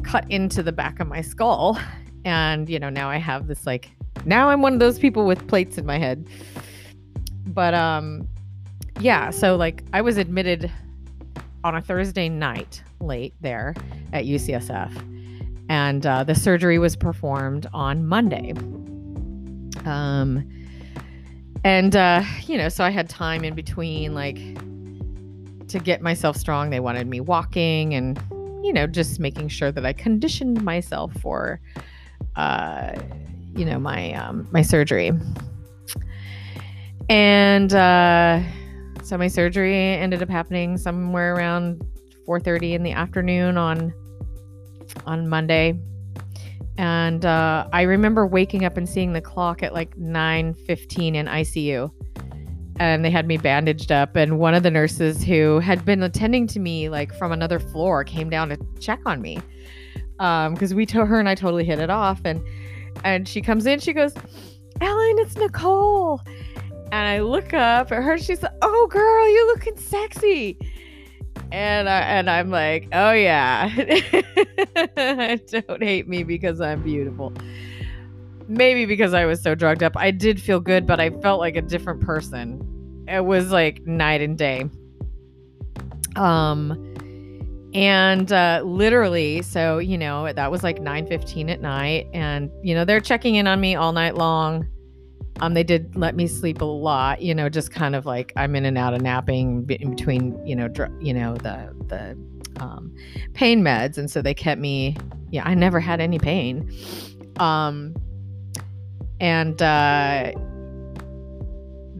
cut 0.04 0.30
into 0.30 0.64
the 0.64 0.72
back 0.72 1.00
of 1.00 1.08
my 1.08 1.22
skull. 1.22 1.80
And, 2.26 2.70
you 2.70 2.80
know, 2.80 2.90
now 2.90 3.10
I 3.10 3.18
have 3.18 3.48
this 3.48 3.66
like 3.66 3.92
now 4.26 4.50
I'm 4.50 4.62
one 4.62 4.74
of 4.74 4.80
those 4.80 5.00
people 5.00 5.26
with 5.26 5.48
plates 5.48 5.78
in 5.78 5.86
my 5.86 5.98
head. 5.98 6.28
But 7.46 7.74
um 7.74 8.28
yeah, 9.00 9.30
so 9.30 9.56
like 9.56 9.84
I 9.94 10.02
was 10.02 10.18
admitted 10.18 10.72
on 11.64 11.76
a 11.76 11.82
Thursday 11.82 12.30
night 12.30 12.84
late 13.00 13.34
there 13.42 13.76
at 14.14 14.26
UCSF. 14.26 15.14
And 15.70 16.06
uh, 16.06 16.24
the 16.24 16.34
surgery 16.34 16.80
was 16.80 16.96
performed 16.96 17.68
on 17.74 18.08
Monday. 18.08 18.54
Um, 19.88 20.48
and, 21.64 21.96
uh, 21.96 22.24
you 22.46 22.58
know, 22.58 22.70
so 22.70 22.84
I 22.84 22.90
had 22.90 23.10
time 23.10 23.44
in 23.44 23.56
between, 23.56 24.14
like, 24.14 24.38
to 25.70 25.80
get 25.80 26.02
myself 26.02 26.38
strong. 26.38 26.70
They 26.70 26.80
wanted 26.80 27.08
me 27.08 27.20
walking 27.20 27.94
and, 27.94 28.22
you 28.64 28.72
know, 28.72 28.88
just 28.88 29.20
making 29.20 29.50
sure 29.50 29.72
that 29.72 29.86
I 29.86 29.94
conditioned 29.94 30.64
myself 30.64 31.14
for, 31.22 31.60
uh, 32.36 32.94
you 33.56 33.66
know, 33.66 33.80
my, 33.80 34.14
um, 34.14 34.48
my 34.52 34.62
surgery. 34.62 35.12
And, 37.10 37.74
uh, 37.74 38.42
so 39.04 39.18
my 39.18 39.28
surgery 39.28 39.76
ended 39.76 40.22
up 40.22 40.30
happening 40.30 40.78
somewhere 40.78 41.34
around 41.34 41.82
4:30 42.26 42.74
in 42.74 42.84
the 42.84 42.92
afternoon 42.92 43.58
on 43.58 43.94
on 45.06 45.30
Monday 45.30 45.80
and 46.78 47.26
uh, 47.26 47.68
I 47.74 47.82
remember 47.84 48.28
waking 48.28 48.64
up 48.64 48.78
and 48.78 48.88
seeing 48.88 49.14
the 49.14 49.22
clock 49.22 49.64
at 49.64 49.74
like 49.74 49.96
9:15 49.98 51.16
in 51.16 51.26
ICU, 51.26 51.92
and 52.80 53.04
they 53.04 53.10
had 53.10 53.28
me 53.28 53.38
bandaged 53.38 53.92
up. 53.92 54.16
And 54.16 54.40
one 54.40 54.54
of 54.54 54.64
the 54.64 54.72
nurses 54.72 55.24
who 55.24 55.60
had 55.60 55.84
been 55.86 56.04
attending 56.04 56.46
to 56.48 56.60
me 56.60 56.90
like 56.90 57.14
from 57.14 57.32
another 57.32 57.60
floor 57.60 58.04
came 58.04 58.30
down 58.30 58.50
to 58.50 58.58
check 58.80 59.00
on 59.06 59.22
me 59.22 59.40
because 60.18 60.72
um, 60.72 60.78
we 60.78 60.86
told 60.86 61.08
her 61.08 61.20
and 61.20 61.30
I 61.30 61.36
totally 61.36 61.64
hit 61.66 61.80
it 61.80 61.90
off. 61.90 62.22
And 62.24 62.42
and 63.04 63.28
she 63.28 63.42
comes 63.42 63.66
in, 63.66 63.80
she 63.80 63.94
goes, 63.94 64.14
"Ellen, 64.82 65.16
it's 65.20 65.36
Nicole." 65.36 66.22
And 66.92 67.08
I 67.08 67.20
look 67.20 67.54
up 67.54 67.92
at 67.92 68.04
her. 68.04 68.18
She's 68.18 68.42
like, 68.42 68.54
"Oh, 68.62 68.88
girl, 68.88 69.32
you're 69.32 69.48
looking 69.48 69.78
sexy." 69.78 70.58
And 71.52 71.90
I, 71.90 72.00
and 72.00 72.30
I'm 72.30 72.50
like, 72.50 72.88
oh 72.94 73.12
yeah, 73.12 73.70
don't 75.48 75.84
hate 75.84 76.08
me 76.08 76.24
because 76.24 76.62
I'm 76.62 76.82
beautiful. 76.84 77.34
Maybe 78.48 78.86
because 78.86 79.14
I 79.14 79.26
was 79.26 79.42
so 79.42 79.56
drugged 79.56 79.84
up. 79.84 79.98
I 79.98 80.12
did 80.12 80.42
feel 80.42 80.60
good, 80.60 80.86
but 80.86 81.00
I 81.00 81.10
felt 81.10 81.40
like 81.40 81.56
a 81.56 81.62
different 81.62 82.02
person. 82.02 83.06
It 83.08 83.26
was 83.26 83.52
like 83.52 83.86
night 83.86 84.22
and 84.22 84.38
day. 84.38 84.70
Um, 86.16 86.94
and 87.74 88.32
uh, 88.32 88.62
literally, 88.64 89.42
so 89.42 89.78
you 89.78 89.98
know 89.98 90.32
that 90.32 90.52
was 90.52 90.64
like 90.64 90.80
9:15 90.80 91.50
at 91.50 91.62
night, 91.62 92.08
and 92.14 92.50
you 92.64 92.74
know 92.74 92.86
they're 92.86 93.02
checking 93.02 93.36
in 93.36 93.48
on 93.48 93.60
me 93.60 93.76
all 93.76 93.92
night 93.92 94.16
long 94.16 94.68
um, 95.40 95.54
they 95.54 95.64
did 95.64 95.96
let 95.96 96.16
me 96.16 96.28
sleep 96.28 96.62
a 96.62 96.66
lot, 96.66 97.22
you 97.22 97.36
know, 97.36 97.50
just 97.50 97.72
kind 97.72 97.96
of 97.96 98.06
like 98.06 98.34
I'm 98.36 98.56
in 98.56 98.66
and 98.66 98.78
out 98.78 98.94
of 98.94 99.02
napping 99.02 99.70
in 99.70 99.92
between, 99.92 100.46
you 100.46 100.56
know, 100.56 100.68
dr- 100.68 100.92
you 101.00 101.14
know 101.14 101.36
the 101.36 101.74
the 101.88 102.18
um, 102.62 102.96
pain 103.34 103.62
meds, 103.62 103.98
and 103.98 104.10
so 104.10 104.22
they 104.22 104.34
kept 104.34 104.60
me. 104.60 104.96
Yeah, 105.30 105.44
I 105.46 105.54
never 105.54 105.80
had 105.80 106.00
any 106.02 106.18
pain. 106.18 106.72
Um, 107.38 107.96
and 109.20 109.62
uh, 109.62 110.32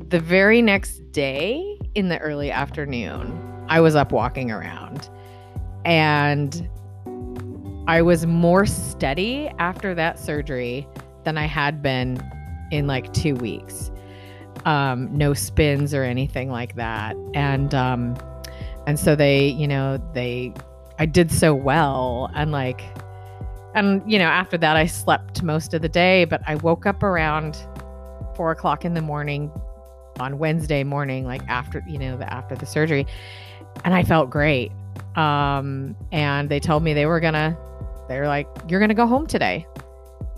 the 0.08 0.20
very 0.20 0.62
next 0.62 1.12
day 1.12 1.78
in 1.94 2.10
the 2.10 2.18
early 2.20 2.52
afternoon, 2.52 3.66
I 3.68 3.82
was 3.82 3.96
up 3.96 4.12
walking 4.12 4.50
around, 4.50 5.10
and 5.86 6.68
I 7.88 8.02
was 8.02 8.26
more 8.26 8.66
steady 8.66 9.50
after 9.60 9.94
that 9.94 10.18
surgery 10.20 10.88
than 11.24 11.38
I 11.38 11.46
had 11.46 11.82
been 11.82 12.18
in 12.72 12.88
like 12.88 13.12
two 13.14 13.36
weeks. 13.36 13.92
Um, 14.66 15.16
no 15.16 15.34
spins 15.34 15.94
or 15.94 16.04
anything 16.04 16.50
like 16.52 16.76
that. 16.76 17.16
And 17.34 17.74
um, 17.74 18.18
and 18.86 19.00
so 19.00 19.16
they, 19.16 19.48
you 19.50 19.68
know, 19.68 19.98
they 20.14 20.54
I 21.00 21.06
did 21.06 21.32
so 21.32 21.54
well 21.54 22.30
and 22.34 22.52
like 22.52 22.82
and 23.76 24.02
you 24.12 24.18
know, 24.18 24.26
after 24.26 24.58
that 24.58 24.76
I 24.76 24.88
slept 24.88 25.44
most 25.44 25.74
of 25.74 25.82
the 25.82 25.90
day, 25.90 26.26
but 26.26 26.42
I 26.48 26.56
woke 26.56 26.86
up 26.86 27.04
around 27.04 27.58
four 28.36 28.52
o'clock 28.52 28.86
in 28.86 28.94
the 28.94 29.02
morning 29.02 29.52
on 30.20 30.40
Wednesday 30.40 30.84
morning, 30.84 31.26
like 31.26 31.48
after, 31.48 31.84
you 31.88 32.00
know, 32.00 32.18
the, 32.18 32.32
after 32.32 32.56
the 32.56 32.66
surgery, 32.66 33.06
and 33.86 33.94
I 33.94 34.04
felt 34.04 34.30
great. 34.30 34.72
Um, 35.16 35.96
and 36.12 36.50
they 36.50 36.60
told 36.60 36.84
me 36.84 36.94
they 36.94 37.06
were 37.06 37.20
gonna, 37.20 37.58
they 38.08 38.20
were 38.20 38.28
like, 38.28 38.48
you're 38.68 38.80
gonna 38.80 38.94
go 38.94 39.08
home 39.08 39.28
today. 39.28 39.66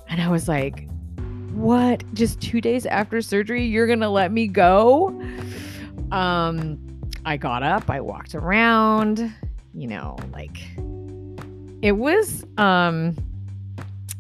And 0.08 0.22
I 0.22 0.30
was 0.30 0.48
like, 0.48 0.88
what? 1.60 2.04
Just 2.14 2.40
two 2.42 2.62
days 2.62 2.86
after 2.86 3.22
surgery, 3.22 3.66
you're 3.66 3.88
gonna 3.88 4.10
let 4.10 4.32
me 4.32 4.48
go? 4.48 5.10
Um, 6.12 6.80
I 7.26 7.38
got 7.38 7.64
up, 7.64 7.90
I 7.90 8.02
walked 8.02 8.34
around, 8.34 9.34
you 9.74 9.88
know, 9.88 10.18
like 10.34 10.58
it 11.82 11.94
was 11.94 12.46
um 12.58 13.16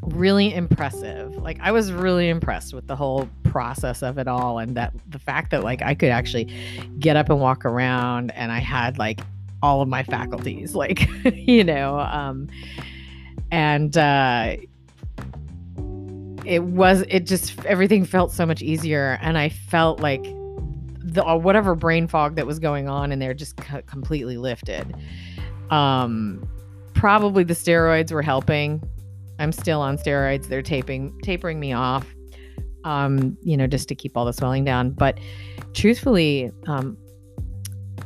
really 0.01 0.53
impressive. 0.53 1.36
Like 1.38 1.60
I 1.62 1.72
was 1.72 1.91
really 1.91 2.29
impressed 2.29 2.74
with 2.74 2.88
the 2.88 2.96
whole 2.96 3.29
process 3.43 4.03
of 4.03 4.17
it 4.17 4.27
all 4.27 4.60
and 4.60 4.75
that 4.75 4.93
the 5.08 5.19
fact 5.19 5.51
that 5.51 5.63
like 5.63 5.81
I 5.81 5.96
could 5.96 6.10
actually 6.10 6.46
get 7.00 7.15
up 7.15 7.29
and 7.29 7.39
walk 7.39 7.65
around 7.65 8.31
and 8.31 8.51
I 8.51 8.60
had 8.60 8.98
like 8.98 9.22
all 9.62 9.81
of 9.81 9.89
my 9.89 10.03
faculties 10.03 10.75
like 10.84 11.10
you 11.25 11.63
know 11.63 12.00
um 12.00 12.48
and 13.51 13.98
uh 13.98 14.55
it 16.46 16.63
was 16.63 17.03
it 17.10 17.25
just 17.25 17.63
everything 17.65 18.05
felt 18.05 18.31
so 18.31 18.46
much 18.46 18.62
easier 18.62 19.17
and 19.22 19.38
i 19.38 19.50
felt 19.50 20.00
like 20.00 20.24
the 21.13 21.25
uh, 21.25 21.36
whatever 21.36 21.75
brain 21.75 22.08
fog 22.08 22.36
that 22.36 22.46
was 22.46 22.60
going 22.60 22.88
on 22.88 23.12
in 23.12 23.19
there 23.19 23.34
just 23.34 23.60
c- 23.63 23.81
completely 23.86 24.38
lifted. 24.38 24.96
Um, 25.69 26.48
probably 26.93 27.43
the 27.43 27.53
steroids 27.53 28.12
were 28.12 28.22
helping. 28.22 28.81
I'm 29.39 29.51
still 29.51 29.81
on 29.81 29.98
steroids. 29.98 30.48
They're 30.48 30.62
taping 30.62 31.17
tapering 31.22 31.60
me 31.60 31.74
off. 31.74 32.05
Um, 32.84 33.38
you 33.43 33.58
know, 33.58 33.67
just 33.67 33.89
to 33.89 33.96
keep 33.96 34.15
all 34.15 34.25
the 34.25 34.34
swelling 34.34 34.63
down. 34.63 34.91
But 34.91 35.19
truthfully, 35.74 36.51
um, 36.67 36.98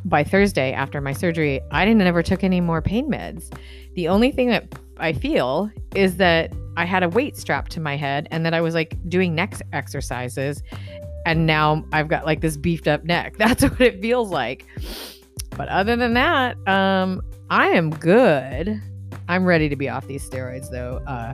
by 0.05 0.23
Thursday 0.23 0.73
after 0.73 0.99
my 0.99 1.13
surgery, 1.13 1.61
I 1.71 1.85
didn't 1.85 2.01
ever 2.01 2.23
took 2.23 2.43
any 2.43 2.59
more 2.59 2.81
pain 2.81 3.09
meds. 3.09 3.55
The 3.95 4.07
only 4.07 4.31
thing 4.31 4.49
that 4.49 4.73
I 4.97 5.13
feel 5.13 5.69
is 5.95 6.17
that 6.17 6.51
I 6.75 6.85
had 6.85 7.03
a 7.03 7.09
weight 7.09 7.37
strapped 7.37 7.71
to 7.73 7.79
my 7.79 7.95
head 7.95 8.27
and 8.31 8.45
then 8.45 8.53
I 8.53 8.61
was 8.61 8.73
like 8.73 8.97
doing 9.07 9.35
neck 9.35 9.55
exercises 9.71 10.63
and 11.25 11.45
now 11.45 11.85
I've 11.91 12.07
got 12.07 12.25
like 12.25 12.41
this 12.41 12.57
beefed 12.57 12.87
up 12.87 13.03
neck. 13.03 13.35
That's 13.37 13.63
what 13.63 13.81
it 13.81 14.01
feels 14.01 14.29
like. 14.29 14.65
But 15.51 15.69
other 15.69 15.95
than 15.95 16.13
that, 16.15 16.57
um, 16.67 17.21
I 17.49 17.69
am 17.69 17.91
good. 17.91 18.81
I'm 19.27 19.45
ready 19.45 19.69
to 19.69 19.75
be 19.75 19.89
off 19.89 20.07
these 20.07 20.27
steroids 20.27 20.69
though. 20.69 21.01
Uh, 21.07 21.33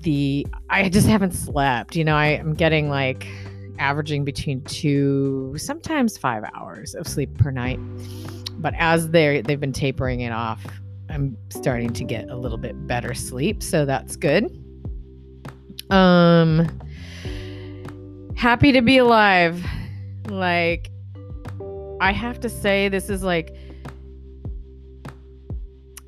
the 0.00 0.46
I 0.68 0.88
just 0.88 1.06
haven't 1.06 1.32
slept. 1.32 1.96
You 1.96 2.04
know, 2.04 2.16
I 2.16 2.26
am 2.26 2.54
getting 2.54 2.88
like 2.88 3.26
averaging 3.78 4.24
between 4.24 4.62
two, 4.62 5.54
sometimes 5.56 6.16
five 6.16 6.44
hours 6.54 6.94
of 6.94 7.06
sleep 7.06 7.36
per 7.38 7.50
night. 7.50 7.78
But 8.58 8.74
as 8.78 9.10
they 9.10 9.42
they've 9.42 9.60
been 9.60 9.72
tapering 9.72 10.20
it 10.20 10.32
off, 10.32 10.64
I'm 11.16 11.34
starting 11.48 11.94
to 11.94 12.04
get 12.04 12.28
a 12.28 12.36
little 12.36 12.58
bit 12.58 12.86
better 12.86 13.14
sleep, 13.14 13.62
so 13.62 13.86
that's 13.86 14.16
good. 14.16 14.44
Um 15.88 16.68
happy 18.36 18.70
to 18.72 18.82
be 18.82 18.98
alive. 18.98 19.64
Like, 20.28 20.90
I 22.00 22.12
have 22.12 22.38
to 22.40 22.48
say, 22.48 22.88
this 22.88 23.08
is 23.08 23.22
like, 23.22 23.56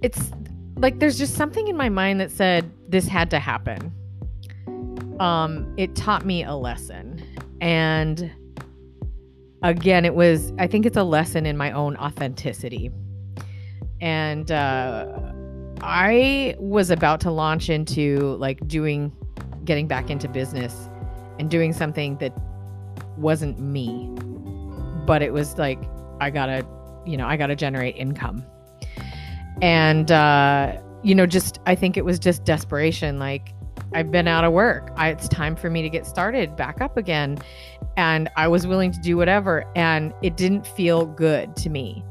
it's 0.02 0.30
like 0.76 0.98
there's 1.00 1.18
just 1.18 1.34
something 1.34 1.66
in 1.68 1.76
my 1.76 1.88
mind 1.88 2.20
that 2.20 2.30
said 2.30 2.70
this 2.88 3.08
had 3.08 3.30
to 3.30 3.38
happen. 3.38 3.92
Um, 5.18 5.74
it 5.76 5.96
taught 5.96 6.24
me 6.24 6.44
a 6.44 6.54
lesson. 6.54 7.24
And 7.60 8.30
again, 9.62 10.04
it 10.04 10.14
was, 10.14 10.52
I 10.58 10.66
think 10.66 10.86
it's 10.86 10.98
a 10.98 11.02
lesson 11.02 11.46
in 11.46 11.56
my 11.56 11.72
own 11.72 11.96
authenticity. 11.96 12.92
And 14.00 14.50
uh, 14.50 15.06
I 15.80 16.54
was 16.58 16.90
about 16.90 17.20
to 17.20 17.30
launch 17.30 17.68
into 17.68 18.36
like 18.36 18.66
doing, 18.68 19.12
getting 19.64 19.86
back 19.86 20.10
into 20.10 20.28
business 20.28 20.88
and 21.38 21.50
doing 21.50 21.72
something 21.72 22.16
that 22.18 22.32
wasn't 23.16 23.58
me, 23.58 24.08
but 25.06 25.22
it 25.22 25.32
was 25.32 25.58
like, 25.58 25.80
I 26.20 26.30
gotta, 26.30 26.66
you 27.06 27.16
know, 27.16 27.26
I 27.26 27.36
gotta 27.36 27.56
generate 27.56 27.96
income. 27.96 28.44
And, 29.62 30.10
uh, 30.12 30.80
you 31.02 31.14
know, 31.14 31.26
just, 31.26 31.58
I 31.66 31.74
think 31.74 31.96
it 31.96 32.04
was 32.04 32.18
just 32.18 32.44
desperation. 32.44 33.18
Like, 33.18 33.54
I've 33.94 34.10
been 34.10 34.28
out 34.28 34.44
of 34.44 34.52
work. 34.52 34.90
I, 34.96 35.08
it's 35.08 35.28
time 35.28 35.56
for 35.56 35.70
me 35.70 35.82
to 35.82 35.88
get 35.88 36.06
started 36.06 36.56
back 36.56 36.80
up 36.80 36.96
again. 36.96 37.38
And 37.96 38.28
I 38.36 38.46
was 38.48 38.66
willing 38.66 38.92
to 38.92 39.00
do 39.00 39.16
whatever. 39.16 39.64
And 39.74 40.12
it 40.22 40.36
didn't 40.36 40.66
feel 40.66 41.06
good 41.06 41.56
to 41.56 41.70
me. 41.70 42.04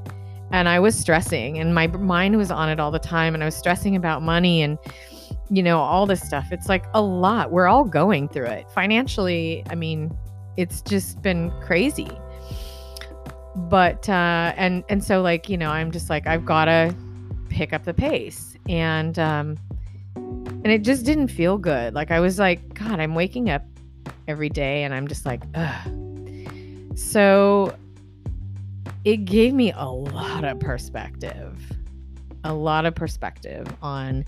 And 0.52 0.70
I 0.70 0.80
was 0.80 0.98
stressing, 0.98 1.60
and 1.60 1.76
my 1.76 1.88
mind 1.88 2.38
was 2.38 2.52
on 2.52 2.70
it 2.70 2.80
all 2.80 2.92
the 2.92 3.00
time. 3.00 3.34
And 3.34 3.44
I 3.44 3.46
was 3.46 3.56
stressing 3.56 3.96
about 3.96 4.22
money 4.22 4.62
and, 4.62 4.78
you 5.50 5.62
know, 5.62 5.80
all 5.80 6.06
this 6.06 6.22
stuff. 6.22 6.48
It's 6.52 6.70
like 6.70 6.86
a 6.94 7.02
lot. 7.02 7.52
We're 7.52 7.68
all 7.68 7.84
going 7.84 8.30
through 8.30 8.46
it. 8.46 8.70
Financially, 8.72 9.64
I 9.70 9.76
mean, 9.76 10.16
it's 10.56 10.82
just 10.82 11.22
been 11.22 11.52
crazy. 11.62 12.10
But 13.56 14.08
uh 14.08 14.54
and 14.56 14.84
and 14.88 15.04
so 15.04 15.22
like, 15.22 15.50
you 15.50 15.58
know, 15.58 15.70
I'm 15.70 15.92
just 15.92 16.10
like 16.10 16.28
I've 16.28 16.46
got 16.46 16.66
to 16.66 16.94
pick 17.50 17.74
up 17.74 17.86
the 17.86 17.94
pace. 17.94 18.56
And 18.70 19.18
um 19.18 19.58
and 20.16 20.68
it 20.68 20.84
just 20.84 21.06
didn't 21.06 21.30
feel 21.30 21.58
good. 21.58 21.94
Like 21.94 22.12
I 22.12 22.20
was 22.20 22.40
like, 22.40 22.74
god, 22.74 23.00
I'm 23.00 23.16
waking 23.16 23.50
up 23.50 23.64
every 24.28 24.50
day 24.50 24.84
and 24.84 24.94
I'm 24.94 25.08
just 25.08 25.26
like, 25.26 25.44
ugh. 25.56 25.92
So 26.96 27.76
it 29.08 29.24
gave 29.24 29.54
me 29.54 29.72
a 29.72 29.86
lot 29.86 30.44
of 30.44 30.60
perspective. 30.60 31.58
A 32.44 32.54
lot 32.54 32.86
of 32.86 32.94
perspective 32.94 33.66
on 33.82 34.26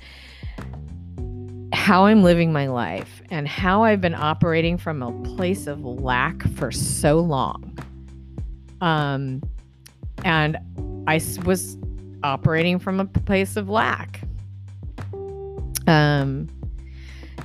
how 1.74 2.06
I'm 2.06 2.24
living 2.24 2.54
my 2.54 2.68
life 2.68 3.22
and 3.30 3.46
how 3.46 3.84
I've 3.84 4.00
been 4.00 4.16
operating 4.16 4.78
from 4.78 5.04
a 5.04 5.12
place 5.36 5.68
of 5.68 5.84
lack 5.84 6.48
for 6.54 6.72
so 6.72 7.20
long. 7.20 7.78
Um, 8.80 9.44
and 10.24 10.56
I 11.08 11.20
was 11.44 11.78
operating 12.24 12.80
from 12.80 13.02
a 13.02 13.06
place 13.06 13.58
of 13.58 13.68
lack. 13.68 14.22
Um, 15.88 16.48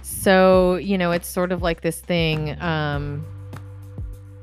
so, 0.03 0.77
you 0.77 0.97
know, 0.97 1.11
it's 1.11 1.27
sort 1.27 1.51
of 1.51 1.63
like 1.63 1.81
this 1.81 1.99
thing. 1.99 2.57
Um, 2.63 3.27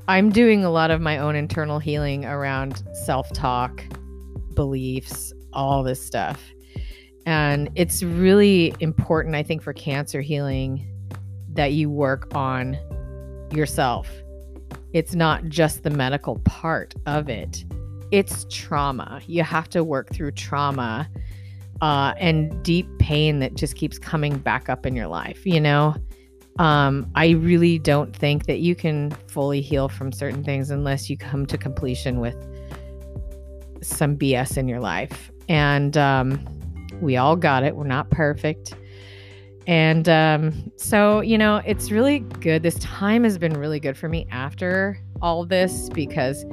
I'm 0.08 0.30
doing 0.30 0.64
a 0.64 0.70
lot 0.70 0.90
of 0.90 1.00
my 1.00 1.18
own 1.18 1.36
internal 1.36 1.78
healing 1.78 2.24
around 2.24 2.82
self 3.04 3.32
talk, 3.32 3.84
beliefs, 4.54 5.32
all 5.52 5.82
this 5.82 6.04
stuff. 6.04 6.42
And 7.24 7.70
it's 7.76 8.02
really 8.02 8.74
important, 8.80 9.36
I 9.36 9.44
think, 9.44 9.62
for 9.62 9.72
cancer 9.72 10.20
healing 10.20 10.86
that 11.52 11.72
you 11.72 11.88
work 11.88 12.34
on 12.34 12.76
yourself. 13.52 14.10
It's 14.92 15.14
not 15.14 15.44
just 15.44 15.84
the 15.84 15.90
medical 15.90 16.40
part 16.40 16.94
of 17.06 17.28
it, 17.28 17.64
it's 18.10 18.44
trauma. 18.50 19.20
You 19.26 19.42
have 19.44 19.70
to 19.70 19.84
work 19.84 20.12
through 20.12 20.32
trauma 20.32 21.08
uh, 21.80 22.14
and 22.18 22.62
deep 22.62 22.86
pain 22.98 23.38
that 23.38 23.54
just 23.54 23.76
keeps 23.76 23.98
coming 23.98 24.36
back 24.38 24.68
up 24.68 24.84
in 24.84 24.94
your 24.96 25.06
life, 25.06 25.46
you 25.46 25.60
know? 25.60 25.94
Um, 26.58 27.10
I 27.14 27.30
really 27.30 27.78
don't 27.78 28.14
think 28.14 28.46
that 28.46 28.58
you 28.60 28.74
can 28.74 29.10
fully 29.28 29.60
heal 29.60 29.88
from 29.88 30.12
certain 30.12 30.44
things 30.44 30.70
unless 30.70 31.08
you 31.08 31.16
come 31.16 31.46
to 31.46 31.56
completion 31.56 32.20
with 32.20 32.36
some 33.82 34.16
BS 34.16 34.56
in 34.56 34.68
your 34.68 34.80
life. 34.80 35.32
And 35.48 35.96
um, 35.96 36.44
we 37.00 37.16
all 37.16 37.36
got 37.36 37.64
it. 37.64 37.74
We're 37.74 37.86
not 37.86 38.10
perfect. 38.10 38.74
And 39.66 40.08
um, 40.08 40.72
so, 40.76 41.20
you 41.20 41.38
know, 41.38 41.62
it's 41.64 41.90
really 41.90 42.20
good. 42.20 42.62
This 42.62 42.78
time 42.80 43.24
has 43.24 43.38
been 43.38 43.54
really 43.54 43.78
good 43.78 43.96
for 43.96 44.08
me 44.08 44.26
after 44.30 44.98
all 45.20 45.44
this 45.44 45.88
because 45.90 46.44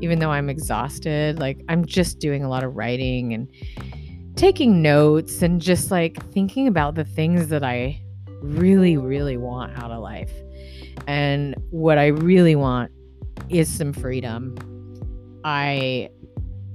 even 0.00 0.18
though 0.18 0.30
I'm 0.30 0.50
exhausted, 0.50 1.38
like 1.38 1.62
I'm 1.68 1.84
just 1.84 2.18
doing 2.18 2.44
a 2.44 2.48
lot 2.48 2.62
of 2.62 2.76
writing 2.76 3.32
and 3.32 3.50
taking 4.36 4.82
notes 4.82 5.42
and 5.42 5.60
just 5.60 5.90
like 5.90 6.22
thinking 6.32 6.68
about 6.68 6.94
the 6.94 7.04
things 7.04 7.48
that 7.48 7.64
I 7.64 8.00
really, 8.40 8.96
really 8.96 9.36
want 9.36 9.76
out 9.78 9.90
of 9.90 10.00
life. 10.00 10.32
And 11.06 11.54
what 11.70 11.98
I 11.98 12.06
really 12.06 12.56
want 12.56 12.90
is 13.48 13.68
some 13.68 13.92
freedom. 13.92 14.56
I 15.44 16.10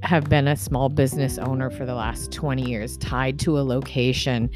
have 0.02 0.30
been 0.30 0.47
a 0.47 0.58
small 0.58 0.89
business 0.89 1.38
owner 1.38 1.69
for 1.69 1.86
the 1.86 1.95
last 1.95 2.32
20 2.32 2.69
years, 2.69 2.97
tied 2.97 3.39
to 3.39 3.58
a 3.58 3.62
location, 3.62 4.49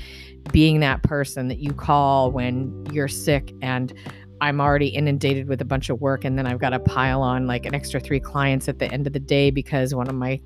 being 0.52 0.80
that 0.82 1.04
person 1.04 1.48
that 1.48 1.60
you 1.60 1.74
call 1.74 2.32
when 2.32 2.86
you're 2.91 3.08
sick 3.08 3.54
and 3.62 3.93
I'm 4.39 4.62
already 4.62 4.88
inundated 4.88 5.48
with 5.48 5.62
a 5.62 5.65
bunch 5.65 5.89
of 5.89 6.00
work 6.00 6.24
and 6.24 6.38
then 6.38 6.46
I've 6.46 6.60
got 6.60 6.70
to 6.70 6.80
pile 6.80 7.22
on 7.22 7.48
like 7.48 7.65
an 7.65 7.74
extra 7.74 8.00
three 8.00 8.20
clients 8.20 8.67
at 8.67 8.80
the 8.80 8.91
end 8.91 9.08
of 9.08 9.13
the 9.13 9.20
day 9.20 9.50
because 9.50 9.96
one 9.96 10.08
of 10.08 10.15
my, 10.15 10.39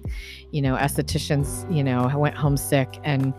you 0.52 0.62
know, 0.62 0.76
estheticians, 0.76 1.70
you 1.74 1.84
know, 1.84 2.08
went 2.18 2.36
home 2.36 2.56
sick 2.56 3.00
and 3.04 3.34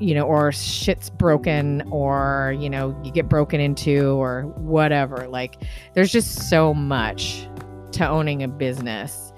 you 0.00 0.14
know, 0.14 0.22
or 0.22 0.52
shit's 0.52 1.10
broken 1.10 1.82
or, 1.90 2.56
you 2.58 2.70
know, 2.70 2.98
you 3.04 3.10
get 3.10 3.28
broken 3.28 3.60
into 3.60 4.20
or 4.20 4.42
whatever. 4.56 5.26
Like 5.28 5.56
there's 5.94 6.12
just 6.12 6.48
so 6.48 6.72
much 6.72 7.46
to 7.92 8.08
owning 8.08 8.42
a 8.42 8.48
business 8.48 9.32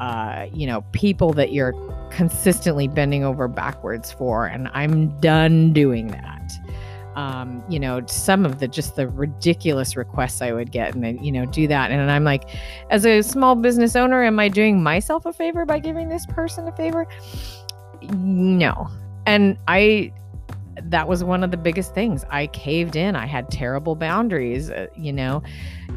uh, 0.00 0.46
you 0.52 0.66
know, 0.66 0.80
people 0.92 1.32
that 1.34 1.52
you're 1.52 1.74
consistently 2.10 2.88
bending 2.88 3.22
over 3.22 3.46
backwards 3.46 4.10
for. 4.10 4.46
And 4.46 4.68
I'm 4.72 5.20
done 5.20 5.72
doing 5.74 6.08
that. 6.08 6.52
Um, 7.16 7.62
you 7.68 7.78
know, 7.78 8.00
some 8.06 8.46
of 8.46 8.60
the 8.60 8.68
just 8.68 8.96
the 8.96 9.08
ridiculous 9.08 9.96
requests 9.96 10.40
I 10.40 10.52
would 10.52 10.72
get 10.72 10.94
and 10.94 11.04
then, 11.04 11.22
you 11.22 11.30
know, 11.30 11.44
do 11.44 11.66
that. 11.68 11.90
And 11.90 12.10
I'm 12.10 12.24
like, 12.24 12.48
as 12.88 13.04
a 13.04 13.20
small 13.20 13.56
business 13.56 13.94
owner, 13.94 14.24
am 14.24 14.38
I 14.40 14.48
doing 14.48 14.82
myself 14.82 15.26
a 15.26 15.32
favor 15.32 15.66
by 15.66 15.78
giving 15.80 16.08
this 16.08 16.24
person 16.26 16.66
a 16.66 16.72
favor? 16.72 17.06
No. 18.00 18.88
And 19.26 19.56
I, 19.68 20.12
that 20.82 21.08
was 21.08 21.22
one 21.22 21.44
of 21.44 21.50
the 21.50 21.56
biggest 21.56 21.94
things. 21.94 22.24
I 22.30 22.46
caved 22.48 22.96
in. 22.96 23.16
I 23.16 23.26
had 23.26 23.50
terrible 23.50 23.94
boundaries, 23.94 24.70
uh, 24.70 24.86
you 24.96 25.12
know, 25.12 25.42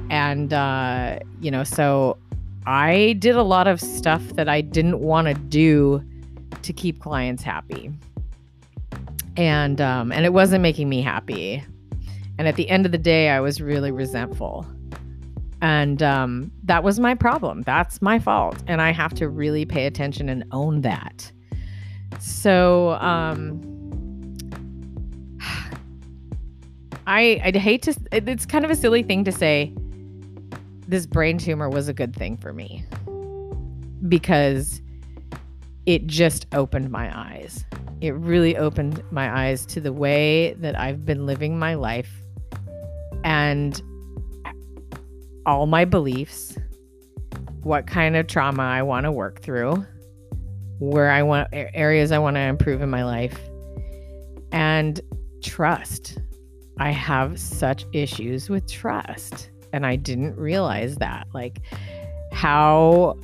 and, 0.10 0.54
uh, 0.54 1.20
you 1.42 1.52
know, 1.52 1.64
so 1.64 2.18
I 2.66 3.16
did 3.20 3.36
a 3.36 3.44
lot 3.44 3.68
of 3.68 3.82
stuff 3.82 4.22
that 4.36 4.48
I 4.48 4.62
didn't 4.62 5.00
want 5.00 5.28
to 5.28 5.34
do 5.34 6.04
to 6.62 6.74
keep 6.74 7.02
clients 7.02 7.44
happy. 7.44 7.92
And 9.36 9.82
um, 9.82 10.12
and 10.12 10.26
it 10.26 10.32
wasn't 10.32 10.62
making 10.62 10.88
me 10.90 11.02
happy. 11.02 11.64
And 12.38 12.48
at 12.48 12.56
the 12.56 12.70
end 12.70 12.86
of 12.86 12.92
the 12.92 12.98
day, 13.00 13.30
I 13.30 13.40
was 13.40 13.62
really 13.62 13.92
resentful. 13.92 14.66
And 15.62 16.04
um, 16.04 16.52
that 16.64 16.84
was 16.84 17.00
my 17.00 17.16
problem. 17.16 17.64
That's 17.64 18.02
my 18.02 18.20
fault. 18.20 18.62
And 18.68 18.82
I 18.82 18.92
have 18.92 19.14
to 19.16 19.28
really 19.28 19.66
pay 19.66 19.88
attention 19.88 20.30
and 20.30 20.44
own 20.52 20.82
that. 20.82 21.32
So, 22.19 22.91
um, 22.93 23.62
I 27.08 27.41
I'd 27.43 27.56
hate 27.56 27.82
to 27.84 27.95
it's 28.12 28.45
kind 28.45 28.63
of 28.65 28.71
a 28.71 28.76
silly 28.76 29.04
thing 29.04 29.23
to 29.26 29.32
say 29.32 29.73
this 30.88 31.06
brain 31.06 31.38
tumor 31.38 31.69
was 31.69 31.88
a 31.88 31.93
good 31.93 32.15
thing 32.15 32.38
for 32.38 32.54
me 32.54 32.86
because 34.08 34.82
it 35.86 36.08
just 36.08 36.45
opened 36.54 36.89
my 36.89 37.15
eyes. 37.17 37.65
It 38.02 38.13
really 38.15 38.58
opened 38.58 39.04
my 39.12 39.45
eyes 39.45 39.65
to 39.67 39.82
the 39.82 39.93
way 39.93 40.54
that 40.56 40.78
I've 40.78 41.06
been 41.06 41.26
living 41.26 41.58
my 41.58 41.73
life 41.73 42.12
and 43.23 43.82
all 45.45 45.65
my 45.65 45.86
beliefs, 45.86 46.58
what 47.63 47.88
kind 47.88 48.15
of 48.15 48.28
trauma 48.28 48.63
I 48.63 48.82
want 48.82 49.06
to 49.06 49.12
work 49.12 49.41
through, 49.41 49.86
where 50.89 51.10
I 51.10 51.24
want 51.24 51.48
areas 51.52 52.12
I 52.12 52.19
want 52.19 52.36
to 52.36 52.41
improve 52.41 52.82
in 52.82 52.89
my 52.89 53.04
life, 53.04 53.39
and 54.52 55.00
trust. 55.41 56.17
I 56.80 56.89
have 56.89 57.39
such 57.39 57.86
issues 57.93 58.50
with 58.50 58.67
trust, 58.67 59.52
and 59.72 59.86
I 59.86 59.96
didn't 59.96 60.36
realize 60.36 60.96
that. 60.96 61.28
Like, 61.34 61.62
how 62.32 63.17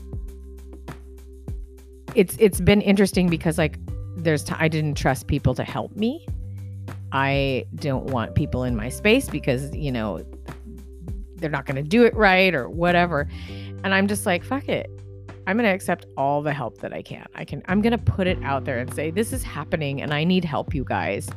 it's 2.16 2.36
it's 2.40 2.62
been 2.62 2.82
interesting 2.82 3.28
because 3.28 3.58
like 3.58 3.78
there's 4.16 4.44
t- 4.44 4.56
I 4.58 4.68
didn't 4.68 4.96
trust 4.96 5.28
people 5.28 5.54
to 5.56 5.64
help 5.64 5.96
me. 5.96 6.26
I 7.12 7.66
don't 7.76 8.06
want 8.06 8.36
people 8.36 8.64
in 8.64 8.76
my 8.76 8.90
space 8.90 9.30
because, 9.30 9.76
you 9.76 9.92
know, 9.92 10.24
they're 11.38 11.50
not 11.50 11.66
going 11.66 11.78
to 11.78 11.88
do 11.90 12.04
it 12.04 12.14
right 12.14 12.54
or 12.54 12.70
whatever. 12.70 13.28
And 13.84 13.96
I'm 13.96 14.08
just 14.08 14.26
like, 14.26 14.44
fuck 14.44 14.68
it. 14.68 14.90
I'm 15.50 15.58
going 15.58 15.68
to 15.68 15.74
accept 15.74 16.06
all 16.16 16.44
the 16.44 16.54
help 16.54 16.78
that 16.82 16.94
I 16.94 17.02
can. 17.02 17.26
I 17.34 17.44
can 17.44 17.64
I'm 17.66 17.82
going 17.82 17.90
to 17.92 17.98
put 17.98 18.28
it 18.28 18.38
out 18.44 18.66
there 18.66 18.78
and 18.78 18.94
say 18.94 19.10
this 19.10 19.34
is 19.34 19.42
happening 19.42 20.00
and 20.00 20.14
I 20.14 20.24
need 20.24 20.46
help 20.46 20.76
you 20.76 20.84
guys. 20.84 21.28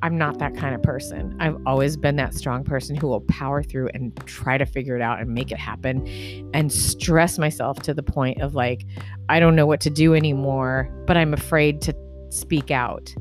I'm 0.00 0.16
not 0.16 0.38
that 0.38 0.56
kind 0.56 0.76
of 0.76 0.82
person. 0.84 1.36
I've 1.40 1.56
always 1.66 1.96
been 1.96 2.14
that 2.16 2.34
strong 2.34 2.62
person 2.62 2.94
who 2.94 3.08
will 3.08 3.22
power 3.22 3.64
through 3.64 3.88
and 3.94 4.14
try 4.26 4.58
to 4.58 4.64
figure 4.64 4.94
it 4.94 5.02
out 5.02 5.18
and 5.18 5.34
make 5.34 5.50
it 5.50 5.58
happen 5.58 6.06
and 6.54 6.72
stress 6.72 7.36
myself 7.36 7.80
to 7.82 7.92
the 7.92 8.02
point 8.02 8.40
of 8.40 8.54
like, 8.54 8.86
I 9.28 9.40
don't 9.40 9.56
know 9.56 9.66
what 9.66 9.80
to 9.80 9.90
do 9.90 10.14
anymore, 10.14 10.88
but 11.04 11.16
I'm 11.16 11.34
afraid 11.34 11.82
to 11.82 11.96
speak 12.30 12.70
out. 12.70 13.12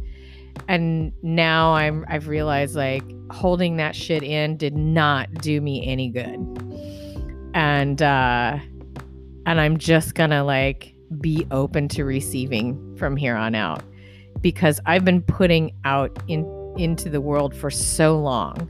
And 0.67 1.13
now 1.23 1.73
I'm 1.73 2.05
I've 2.07 2.27
realized 2.27 2.75
like 2.75 3.03
holding 3.31 3.77
that 3.77 3.95
shit 3.95 4.21
in 4.21 4.55
did 4.55 4.77
not 4.77 5.33
do 5.41 5.61
me 5.61 5.83
any 5.87 6.09
good. 6.09 6.37
And 7.55 8.03
uh 8.03 8.59
and 9.47 9.61
I'm 9.61 9.77
just 9.77 10.13
gonna 10.13 10.43
like 10.43 10.93
be 11.21 11.47
open 11.51 11.87
to 11.89 12.03
receiving 12.03 12.95
from 12.97 13.15
here 13.15 13.35
on 13.35 13.55
out. 13.55 13.81
Because 14.41 14.79
I've 14.85 15.03
been 15.03 15.21
putting 15.21 15.73
out 15.85 16.21
in 16.27 16.45
into 16.77 17.09
the 17.09 17.21
world 17.21 17.55
for 17.55 17.71
so 17.71 18.19
long. 18.19 18.69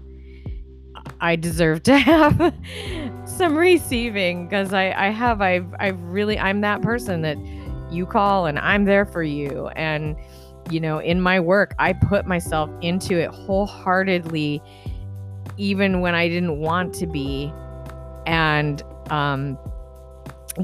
I 1.19 1.35
deserve 1.35 1.83
to 1.83 1.97
have 1.97 2.53
some 3.25 3.57
receiving 3.57 4.47
because 4.47 4.71
I, 4.71 4.91
I 4.91 5.09
have 5.09 5.41
I've 5.41 5.73
I've 5.79 5.99
really 6.03 6.37
I'm 6.37 6.61
that 6.61 6.83
person 6.83 7.23
that 7.23 7.37
you 7.91 8.05
call 8.05 8.45
and 8.45 8.59
I'm 8.59 8.85
there 8.85 9.05
for 9.05 9.23
you. 9.23 9.67
And 9.69 10.15
you 10.69 10.79
know 10.79 10.99
in 10.99 11.21
my 11.21 11.39
work 11.39 11.73
I 11.79 11.93
put 11.93 12.27
myself 12.27 12.69
into 12.81 13.17
it 13.17 13.31
wholeheartedly 13.31 14.61
even 15.57 16.01
when 16.01 16.13
I 16.13 16.27
didn't 16.27 16.59
want 16.59 16.93
to 16.95 17.07
be. 17.07 17.51
And 18.27 18.83
um 19.09 19.57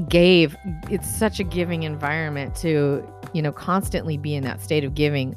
gave 0.08 0.56
it's 0.90 1.08
such 1.08 1.38
a 1.38 1.44
giving 1.44 1.84
environment 1.84 2.54
to 2.54 3.06
you 3.32 3.40
know 3.40 3.52
constantly 3.52 4.16
be 4.16 4.34
in 4.34 4.42
that 4.42 4.60
state 4.60 4.82
of 4.84 4.94
giving 4.94 5.36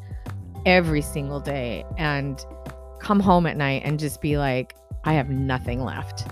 every 0.65 1.01
single 1.01 1.39
day 1.39 1.85
and 1.97 2.45
come 2.99 3.21
home 3.21 3.45
at 3.45 3.55
night 3.55 3.81
and 3.85 3.99
just 3.99 4.21
be 4.21 4.37
like, 4.37 4.75
I 5.05 5.13
have 5.13 5.29
nothing 5.29 5.83
left. 5.83 6.27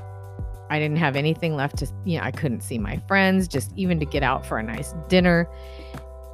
I 0.69 0.77
didn't 0.77 0.97
have 0.97 1.15
anything 1.15 1.55
left 1.55 1.77
to, 1.77 1.87
you 2.03 2.17
know, 2.17 2.23
I 2.25 2.31
couldn't 2.31 2.61
see 2.61 2.77
my 2.77 2.97
friends, 3.07 3.47
just 3.47 3.71
even 3.77 3.99
to 4.01 4.05
get 4.05 4.23
out 4.23 4.45
for 4.45 4.57
a 4.57 4.63
nice 4.63 4.93
dinner. 5.07 5.47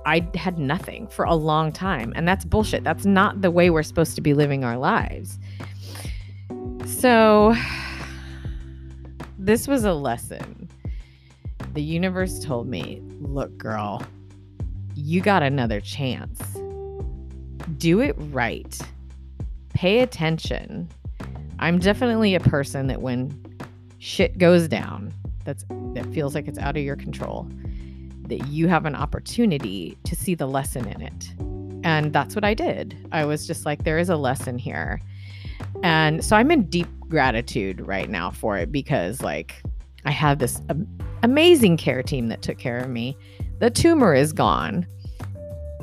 I 0.05 0.27
had 0.33 0.57
nothing 0.57 1.07
for 1.07 1.25
a 1.25 1.35
long 1.35 1.71
time. 1.71 2.11
And 2.15 2.27
that's 2.27 2.43
bullshit. 2.43 2.83
That's 2.83 3.05
not 3.05 3.41
the 3.41 3.51
way 3.51 3.69
we're 3.69 3.83
supposed 3.83 4.15
to 4.15 4.21
be 4.21 4.33
living 4.33 4.63
our 4.63 4.77
lives. 4.77 5.37
So, 6.87 7.55
this 9.37 9.67
was 9.67 9.83
a 9.83 9.93
lesson. 9.93 10.70
The 11.73 11.81
universe 11.81 12.43
told 12.43 12.67
me, 12.67 13.01
look, 13.19 13.57
girl, 13.57 14.03
you 14.95 15.21
got 15.21 15.41
another 15.41 15.79
chance 15.79 16.41
do 17.77 17.99
it 17.99 18.15
right. 18.17 18.79
Pay 19.73 19.99
attention. 19.99 20.89
I'm 21.59 21.79
definitely 21.79 22.35
a 22.35 22.39
person 22.39 22.87
that 22.87 23.01
when 23.01 23.57
shit 23.99 24.37
goes 24.37 24.67
down, 24.67 25.13
that's 25.45 25.65
that 25.93 26.05
feels 26.13 26.35
like 26.35 26.47
it's 26.47 26.59
out 26.59 26.77
of 26.77 26.83
your 26.83 26.95
control, 26.95 27.47
that 28.27 28.47
you 28.47 28.67
have 28.67 28.85
an 28.85 28.95
opportunity 28.95 29.97
to 30.03 30.15
see 30.15 30.35
the 30.35 30.47
lesson 30.47 30.87
in 30.87 31.01
it. 31.01 31.33
And 31.83 32.13
that's 32.13 32.35
what 32.35 32.43
I 32.43 32.53
did. 32.53 32.95
I 33.11 33.25
was 33.25 33.47
just 33.47 33.65
like 33.65 33.83
there 33.83 33.97
is 33.97 34.09
a 34.09 34.15
lesson 34.15 34.57
here. 34.57 35.01
And 35.83 36.23
so 36.23 36.35
I'm 36.35 36.51
in 36.51 36.63
deep 36.63 36.87
gratitude 37.07 37.85
right 37.85 38.09
now 38.09 38.31
for 38.31 38.57
it 38.57 38.71
because 38.71 39.21
like 39.21 39.61
I 40.05 40.11
have 40.11 40.39
this 40.39 40.61
um, 40.69 40.87
amazing 41.23 41.77
care 41.77 42.03
team 42.03 42.27
that 42.29 42.41
took 42.41 42.57
care 42.57 42.77
of 42.77 42.89
me. 42.89 43.17
The 43.59 43.69
tumor 43.69 44.13
is 44.13 44.33
gone 44.33 44.85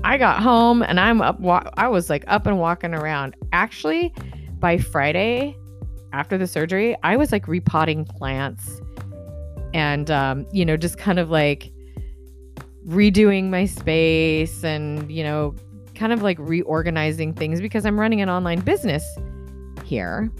I 0.05 0.17
got 0.17 0.43
home 0.43 0.83
and 0.83 1.01
I'm 1.01 1.21
up. 1.21 1.41
I 1.77 1.89
was 1.89 2.09
like 2.09 2.25
up 2.27 2.47
and 2.47 2.59
walking 2.59 2.95
around. 2.95 3.35
Actually, 3.53 4.15
by 4.59 4.79
Friday 4.79 5.57
after 6.13 6.39
the 6.39 6.47
surgery, 6.47 6.97
I 7.03 7.17
was 7.17 7.33
like 7.33 7.49
repotting 7.49 8.05
plants 8.05 8.81
and, 9.75 10.11
um, 10.11 10.47
you 10.53 10.65
know, 10.65 10.77
just 10.77 10.99
kind 10.99 11.19
of 11.19 11.31
like 11.31 11.73
redoing 12.87 13.51
my 13.51 13.67
space 13.67 14.65
and, 14.65 15.11
you 15.11 15.23
know, 15.23 15.55
kind 15.95 16.13
of 16.13 16.23
like 16.23 16.39
reorganizing 16.41 17.35
things 17.35 17.61
because 17.61 17.85
I'm 17.85 17.99
running 17.99 18.21
an 18.21 18.31
online 18.31 18.61
business 18.61 19.05
here. 19.85 20.31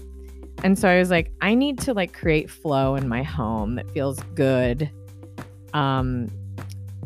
And 0.63 0.77
so 0.77 0.89
I 0.89 0.99
was 0.99 1.09
like, 1.09 1.31
I 1.41 1.55
need 1.55 1.79
to 1.79 1.93
like 1.93 2.13
create 2.13 2.49
flow 2.49 2.95
in 2.95 3.07
my 3.07 3.23
home 3.23 3.75
that 3.75 3.89
feels 3.91 4.19
good. 4.35 4.89
Um, 5.73 6.29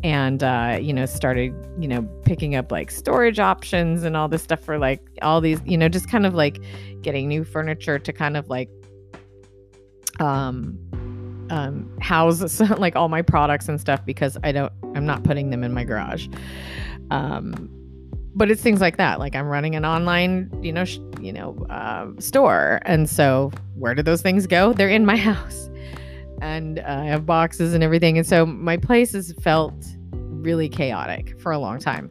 and 0.04 0.44
uh, 0.44 0.78
you 0.80 0.92
know 0.92 1.06
started 1.06 1.54
you 1.80 1.88
know 1.88 2.02
picking 2.24 2.54
up 2.54 2.70
like 2.70 2.90
storage 2.90 3.40
options 3.40 4.04
and 4.04 4.16
all 4.16 4.28
this 4.28 4.42
stuff 4.42 4.60
for 4.60 4.78
like 4.78 5.00
all 5.22 5.40
these 5.40 5.60
you 5.64 5.78
know 5.78 5.88
just 5.88 6.10
kind 6.10 6.26
of 6.26 6.34
like 6.34 6.62
getting 7.00 7.26
new 7.26 7.42
furniture 7.42 7.98
to 7.98 8.12
kind 8.12 8.36
of 8.36 8.48
like 8.48 8.68
um 10.20 10.78
um 11.50 11.90
house 12.00 12.60
like 12.78 12.94
all 12.96 13.08
my 13.08 13.22
products 13.22 13.66
and 13.68 13.80
stuff 13.80 14.04
because 14.04 14.36
I 14.44 14.52
don't 14.52 14.72
I'm 14.94 15.06
not 15.06 15.24
putting 15.24 15.48
them 15.48 15.64
in 15.64 15.72
my 15.72 15.84
garage 15.84 16.28
um 17.10 17.70
but 18.34 18.50
it's 18.50 18.62
things 18.62 18.80
like 18.80 18.96
that 18.96 19.18
like 19.18 19.34
i'm 19.34 19.46
running 19.46 19.74
an 19.74 19.84
online 19.84 20.50
you 20.62 20.72
know 20.72 20.84
sh- 20.84 20.98
you 21.20 21.32
know 21.32 21.56
uh, 21.70 22.06
store 22.18 22.80
and 22.84 23.08
so 23.08 23.50
where 23.76 23.94
do 23.94 24.02
those 24.02 24.22
things 24.22 24.46
go 24.46 24.72
they're 24.72 24.88
in 24.88 25.06
my 25.06 25.16
house 25.30 25.70
and 26.44 26.80
uh, 26.80 26.82
I 26.86 27.04
have 27.04 27.24
boxes 27.26 27.74
and 27.74 27.82
everything. 27.82 28.18
And 28.18 28.26
so 28.26 28.44
my 28.44 28.76
place 28.76 29.12
has 29.12 29.32
felt 29.40 29.74
really 30.12 30.68
chaotic 30.68 31.40
for 31.40 31.52
a 31.52 31.58
long 31.58 31.78
time. 31.78 32.10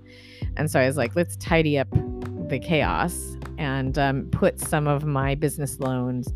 And 0.57 0.69
so 0.69 0.79
I 0.79 0.87
was 0.87 0.97
like, 0.97 1.15
let's 1.15 1.35
tidy 1.37 1.77
up 1.77 1.87
the 2.49 2.59
chaos 2.59 3.37
and 3.57 3.97
um, 3.97 4.27
put 4.31 4.59
some 4.59 4.87
of 4.87 5.05
my 5.05 5.35
business 5.35 5.79
loans, 5.79 6.33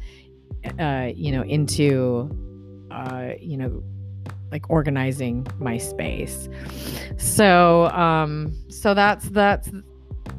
uh, 0.80 1.10
you 1.14 1.32
know, 1.32 1.42
into, 1.44 2.30
uh, 2.92 3.32
you 3.40 3.58
know, 3.58 3.84
like 4.52 4.70
organizing 4.70 5.46
my 5.60 5.78
space. 5.78 6.50
So, 7.18 7.88
um, 7.88 8.54
so 8.70 8.94
that's 8.94 9.30
that's 9.30 9.70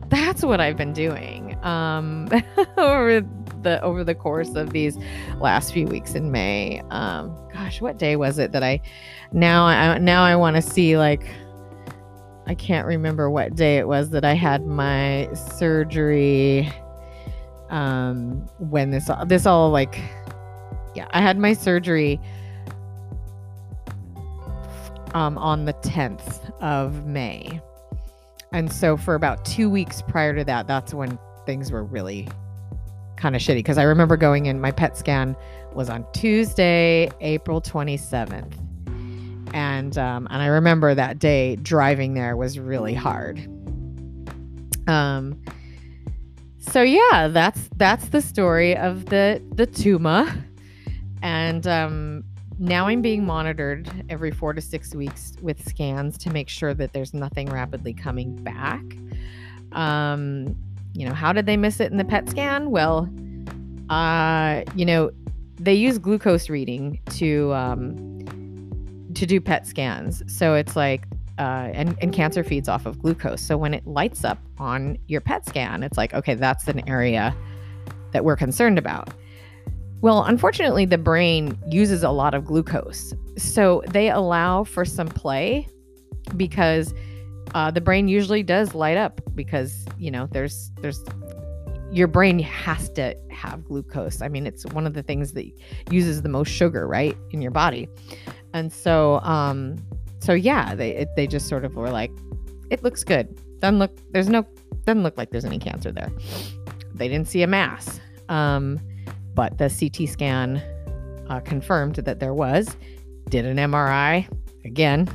that's 0.09 0.43
what 0.43 0.61
I've 0.61 0.77
been 0.77 0.93
doing 0.93 1.63
um, 1.65 2.29
over 2.77 3.21
the 3.63 3.81
over 3.83 4.05
the 4.05 4.15
course 4.15 4.55
of 4.55 4.71
these 4.71 4.97
last 5.41 5.73
few 5.73 5.87
weeks 5.87 6.15
in 6.15 6.31
May. 6.31 6.81
Um, 6.91 7.37
gosh, 7.53 7.81
what 7.81 7.99
day 7.99 8.17
was 8.17 8.39
it 8.39 8.53
that 8.53 8.63
I 8.63 8.81
now 9.33 9.67
I 9.67 9.99
now 9.99 10.25
I 10.25 10.37
want 10.37 10.57
to 10.57 10.63
see 10.63 10.97
like 10.97 11.29
I 12.47 12.55
can't 12.55 12.87
remember 12.87 13.29
what 13.29 13.55
day 13.55 13.77
it 13.77 13.87
was 13.87 14.11
that 14.11 14.25
I 14.25 14.35
had 14.35 14.67
my 14.67 15.29
surgery. 15.35 16.73
Um, 17.69 18.49
when 18.59 18.91
this 18.91 19.11
this 19.27 19.45
all 19.45 19.71
like, 19.71 20.01
yeah, 20.95 21.07
I 21.11 21.21
had 21.21 21.39
my 21.39 21.53
surgery 21.53 22.19
um, 25.15 25.39
on 25.39 25.65
the 25.65 25.75
10th 25.75 26.51
of 26.61 27.07
May. 27.07 27.61
And 28.53 28.73
so 28.73 28.97
for 28.97 29.15
about 29.15 29.45
two 29.45 29.69
weeks 29.69 30.03
prior 30.03 30.35
to 30.35 30.45
that, 30.45 30.67
that's 30.67 30.95
when 30.95 31.19
things 31.45 31.71
were 31.71 31.85
really 31.85 32.29
kind 33.17 33.37
of 33.37 33.43
shitty 33.43 33.57
because 33.57 33.79
I 33.79 33.83
remember 33.83 34.17
going 34.17 34.47
in. 34.47 34.61
My 34.61 34.71
PET 34.71 34.97
scan 34.97 35.37
was 35.73 35.91
on 35.91 36.07
Tuesday, 36.13 37.11
April 37.21 37.61
27th, 37.61 38.55
and 39.55 39.99
um, 39.99 40.27
and 40.31 40.43
I 40.43 40.47
remember 40.47 40.95
that 40.95 41.19
day 41.19 41.57
driving 41.57 42.15
there 42.15 42.37
was 42.37 42.59
really 42.59 42.95
hard. 42.95 43.39
Um. 44.87 45.41
So 46.59 46.83
yeah, 46.83 47.29
that's 47.29 47.69
that's 47.77 48.09
the 48.09 48.21
story 48.21 48.77
of 48.77 49.07
the 49.07 49.43
the 49.55 49.67
tuma, 49.67 50.45
and 51.23 51.67
um, 51.67 52.25
now 52.59 52.89
I'm 52.89 53.03
being 53.03 53.25
monitored 53.25 53.89
every 54.09 54.31
four 54.31 54.53
to 54.53 54.61
six 54.61 54.95
weeks 54.95 55.35
with 55.41 55.67
scans 55.69 56.19
to 56.19 56.31
make 56.31 56.49
sure 56.49 56.75
that 56.75 56.93
there's 56.93 57.15
nothing 57.15 57.49
rapidly 57.49 57.95
coming 57.95 58.35
back. 58.37 58.83
Um, 59.73 60.57
you 60.95 61.07
know, 61.07 61.15
how 61.15 61.33
did 61.33 61.47
they 61.47 61.57
miss 61.57 61.81
it 61.81 61.93
in 61.93 61.99
the 61.99 62.05
PET 62.05 62.29
scan? 62.29 62.71
Well, 62.71 63.09
uh, 63.91 64.63
you 64.75 64.85
know, 64.85 65.11
they 65.57 65.75
use 65.75 65.99
glucose 65.99 66.49
reading 66.49 67.01
to 67.11 67.53
um, 67.55 69.09
to 69.15 69.27
do 69.27 69.41
PET 69.41 69.67
scans. 69.67 70.23
So 70.27 70.55
it's 70.55 70.75
like, 70.75 71.05
uh, 71.39 71.71
and 71.73 71.97
and 72.01 72.13
cancer 72.13 72.43
feeds 72.43 72.69
off 72.69 72.87
of 72.87 73.01
glucose. 73.01 73.41
So 73.41 73.57
when 73.57 73.75
it 73.75 73.87
lights 73.87 74.25
up 74.25 74.39
on 74.59 74.99
your 75.07 75.21
PET 75.21 75.47
scan, 75.47 75.83
it's 75.83 75.97
like, 75.97 76.15
okay, 76.15 76.35
that's 76.35 76.67
an 76.67 76.89
area 76.89 77.37
that 78.13 78.25
we're 78.25 78.37
concerned 78.37 78.79
about. 78.79 79.11
Well, 80.01 80.23
unfortunately, 80.25 80.85
the 80.85 80.99
brain 80.99 81.59
uses 81.69 82.03
a 82.03 82.11
lot 82.11 82.35
of 82.35 82.45
glucose. 82.45 83.13
So 83.37 83.83
they 83.89 84.11
allow 84.11 84.65
for 84.65 84.85
some 84.85 85.09
play 85.09 85.69
because 86.37 86.95
uh, 87.55 87.71
the 87.71 87.81
brain 87.81 88.07
usually 88.07 88.43
does 88.43 88.75
light 88.75 88.97
up 88.97 89.21
because, 89.35 89.87
you 89.99 90.11
know, 90.11 90.29
there's, 90.31 90.71
there's, 90.81 91.03
your 91.91 92.07
brain 92.07 92.39
has 92.39 92.91
to 92.91 93.17
have 93.31 93.65
glucose. 93.65 94.23
I 94.23 94.29
mean, 94.29 94.47
it's 94.47 94.65
one 94.67 94.87
of 94.87 94.95
the 94.95 95.03
things 95.03 95.33
that 95.33 95.51
uses 95.91 96.23
the 96.23 96.29
most 96.29 96.49
sugar, 96.49 96.87
right, 96.87 97.17
in 97.31 97.41
your 97.41 97.51
body. 97.51 97.89
And 98.53 98.73
so, 98.73 99.21
um, 99.21 99.77
so 100.21 100.33
yeah, 100.33 100.75
they, 100.75 100.91
it, 100.91 101.09
they 101.17 101.27
just 101.27 101.49
sort 101.49 101.65
of 101.65 101.75
were 101.75 101.91
like, 101.91 102.13
it 102.71 102.85
looks 102.85 103.03
good. 103.03 103.41
Doesn't 103.61 103.79
look, 103.79 103.97
there's 104.13 104.29
no, 104.29 104.47
doesn't 104.85 105.03
look 105.03 105.17
like 105.17 105.31
there's 105.31 105.45
any 105.45 105.59
cancer 105.59 105.91
there. 105.91 106.13
They 106.95 107.09
didn't 107.09 107.29
see 107.29 107.43
a 107.43 107.47
mass. 107.47 108.01
Um, 108.29 108.79
but 109.39 109.57
the 109.57 109.71
CT 109.71 110.09
scan 110.09 110.61
uh, 111.29 111.39
confirmed 111.39 111.95
that 111.95 112.19
there 112.19 112.35
was. 112.35 112.77
Did 113.29 113.47
an 113.47 113.57
MRI 113.57 114.27
again, 114.65 115.09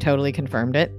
totally 0.00 0.32
confirmed 0.32 0.74
it. 0.74 0.92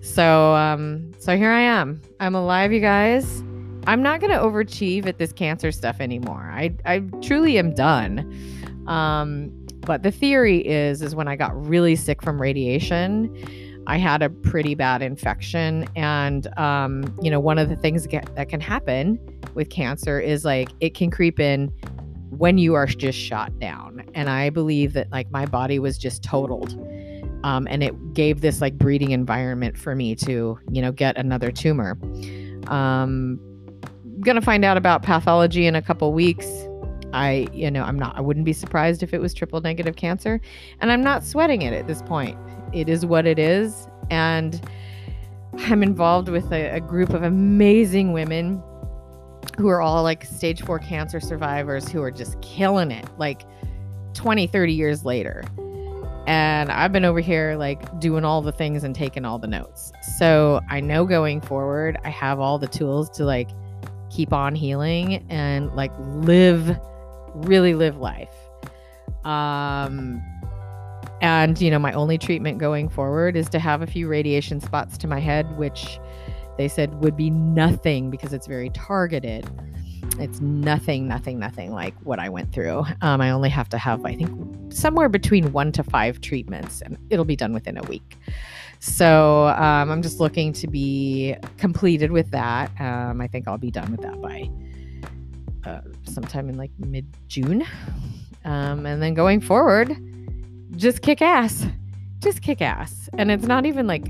So, 0.00 0.54
um, 0.54 1.10
so 1.18 1.36
here 1.36 1.50
I 1.50 1.62
am. 1.62 2.00
I'm 2.20 2.36
alive, 2.36 2.72
you 2.72 2.78
guys. 2.78 3.42
I'm 3.88 4.00
not 4.00 4.20
to 4.30 4.38
overachieve 4.38 5.06
at 5.06 5.18
this 5.18 5.32
cancer 5.32 5.72
stuff 5.72 5.96
anymore. 5.98 6.52
I, 6.54 6.72
I 6.84 7.00
truly 7.20 7.58
am 7.58 7.74
done. 7.74 8.32
Um, 8.86 9.50
but 9.80 10.04
the 10.04 10.12
theory 10.12 10.64
is, 10.64 11.02
is 11.02 11.16
when 11.16 11.26
I 11.26 11.34
got 11.34 11.66
really 11.66 11.96
sick 11.96 12.22
from 12.22 12.40
radiation, 12.40 13.36
I 13.88 13.98
had 13.98 14.22
a 14.22 14.30
pretty 14.30 14.76
bad 14.76 15.02
infection, 15.02 15.86
and 15.94 16.46
um, 16.58 17.12
you 17.20 17.30
know, 17.30 17.40
one 17.40 17.58
of 17.58 17.68
the 17.68 17.76
things 17.76 18.06
that 18.06 18.48
can 18.48 18.60
happen 18.60 19.18
with 19.54 19.68
cancer 19.68 20.18
is 20.18 20.44
like 20.44 20.70
it 20.80 20.94
can 20.94 21.10
creep 21.10 21.38
in 21.38 21.72
when 22.38 22.58
you 22.58 22.74
are 22.74 22.86
just 22.86 23.18
shot 23.18 23.58
down. 23.58 24.04
And 24.14 24.28
I 24.28 24.50
believe 24.50 24.92
that 24.94 25.10
like 25.10 25.30
my 25.30 25.46
body 25.46 25.78
was 25.78 25.98
just 25.98 26.22
totaled. 26.22 26.72
Um, 27.44 27.66
and 27.70 27.82
it 27.82 28.14
gave 28.14 28.40
this 28.40 28.60
like 28.60 28.78
breeding 28.78 29.10
environment 29.10 29.76
for 29.76 29.94
me 29.94 30.14
to, 30.16 30.58
you 30.70 30.82
know, 30.82 30.92
get 30.92 31.16
another 31.18 31.50
tumor. 31.50 31.98
Um, 32.68 33.38
gonna 34.20 34.40
find 34.40 34.64
out 34.64 34.76
about 34.76 35.02
pathology 35.02 35.66
in 35.66 35.74
a 35.74 35.82
couple 35.82 36.12
weeks. 36.12 36.48
I, 37.12 37.46
you 37.52 37.70
know, 37.70 37.84
I'm 37.84 37.98
not, 37.98 38.16
I 38.16 38.20
wouldn't 38.20 38.44
be 38.44 38.52
surprised 38.52 39.02
if 39.02 39.14
it 39.14 39.20
was 39.20 39.34
triple 39.34 39.60
negative 39.60 39.96
cancer. 39.96 40.40
And 40.80 40.90
I'm 40.90 41.02
not 41.02 41.22
sweating 41.22 41.62
it 41.62 41.72
at 41.72 41.86
this 41.86 42.02
point. 42.02 42.36
It 42.72 42.88
is 42.88 43.06
what 43.06 43.26
it 43.26 43.38
is. 43.38 43.88
And 44.10 44.60
I'm 45.58 45.82
involved 45.82 46.28
with 46.28 46.50
a, 46.52 46.70
a 46.70 46.80
group 46.80 47.10
of 47.10 47.22
amazing 47.22 48.12
women 48.12 48.62
who 49.56 49.68
are 49.68 49.80
all 49.80 50.02
like 50.02 50.24
stage 50.24 50.62
four 50.62 50.78
cancer 50.78 51.20
survivors 51.20 51.88
who 51.88 52.02
are 52.02 52.10
just 52.10 52.40
killing 52.40 52.90
it 52.90 53.06
like 53.18 53.42
20, 54.14 54.46
30 54.46 54.72
years 54.72 55.04
later. 55.04 55.44
And 56.26 56.72
I've 56.72 56.92
been 56.92 57.04
over 57.04 57.20
here 57.20 57.56
like 57.56 58.00
doing 58.00 58.24
all 58.24 58.40
the 58.40 58.52
things 58.52 58.82
and 58.82 58.94
taking 58.94 59.24
all 59.24 59.38
the 59.38 59.46
notes. 59.46 59.92
So 60.16 60.60
I 60.70 60.80
know 60.80 61.04
going 61.04 61.40
forward, 61.40 61.98
I 62.04 62.10
have 62.10 62.40
all 62.40 62.58
the 62.58 62.66
tools 62.66 63.10
to 63.10 63.24
like 63.24 63.50
keep 64.10 64.32
on 64.32 64.54
healing 64.54 65.24
and 65.28 65.74
like 65.74 65.92
live, 65.98 66.78
really 67.34 67.74
live 67.74 67.98
life. 67.98 68.34
Um, 69.24 70.22
and 71.20 71.60
you 71.60 71.70
know, 71.70 71.78
my 71.78 71.92
only 71.92 72.18
treatment 72.18 72.58
going 72.58 72.88
forward 72.88 73.36
is 73.36 73.48
to 73.50 73.58
have 73.58 73.82
a 73.82 73.86
few 73.86 74.08
radiation 74.08 74.60
spots 74.60 74.96
to 74.98 75.06
my 75.06 75.20
head, 75.20 75.58
which 75.58 75.98
they 76.56 76.68
said 76.68 76.94
would 77.02 77.16
be 77.16 77.30
nothing 77.30 78.10
because 78.10 78.32
it's 78.32 78.46
very 78.46 78.70
targeted. 78.70 79.48
It's 80.18 80.40
nothing, 80.40 81.08
nothing, 81.08 81.38
nothing 81.38 81.72
like 81.72 81.94
what 82.02 82.20
I 82.20 82.28
went 82.28 82.52
through. 82.52 82.84
Um, 83.00 83.20
I 83.20 83.30
only 83.30 83.48
have 83.48 83.68
to 83.70 83.78
have, 83.78 84.04
I 84.04 84.14
think, 84.14 84.72
somewhere 84.72 85.08
between 85.08 85.52
one 85.52 85.72
to 85.72 85.82
five 85.82 86.20
treatments, 86.20 86.82
and 86.82 86.96
it'll 87.10 87.24
be 87.24 87.36
done 87.36 87.52
within 87.52 87.78
a 87.78 87.82
week. 87.82 88.16
So 88.78 89.46
um, 89.48 89.90
I'm 89.90 90.02
just 90.02 90.20
looking 90.20 90.52
to 90.54 90.66
be 90.68 91.34
completed 91.56 92.12
with 92.12 92.30
that. 92.30 92.70
Um, 92.80 93.20
I 93.20 93.26
think 93.26 93.48
I'll 93.48 93.58
be 93.58 93.70
done 93.70 93.90
with 93.90 94.02
that 94.02 94.20
by 94.20 94.50
uh, 95.64 95.80
sometime 96.04 96.48
in 96.48 96.56
like 96.56 96.70
mid 96.78 97.06
June. 97.26 97.66
Um, 98.44 98.84
and 98.84 99.02
then 99.02 99.14
going 99.14 99.40
forward, 99.40 99.96
just 100.76 101.02
kick 101.02 101.22
ass. 101.22 101.66
Just 102.18 102.42
kick 102.42 102.60
ass. 102.60 103.08
And 103.16 103.30
it's 103.30 103.46
not 103.46 103.66
even 103.66 103.86
like 103.86 104.06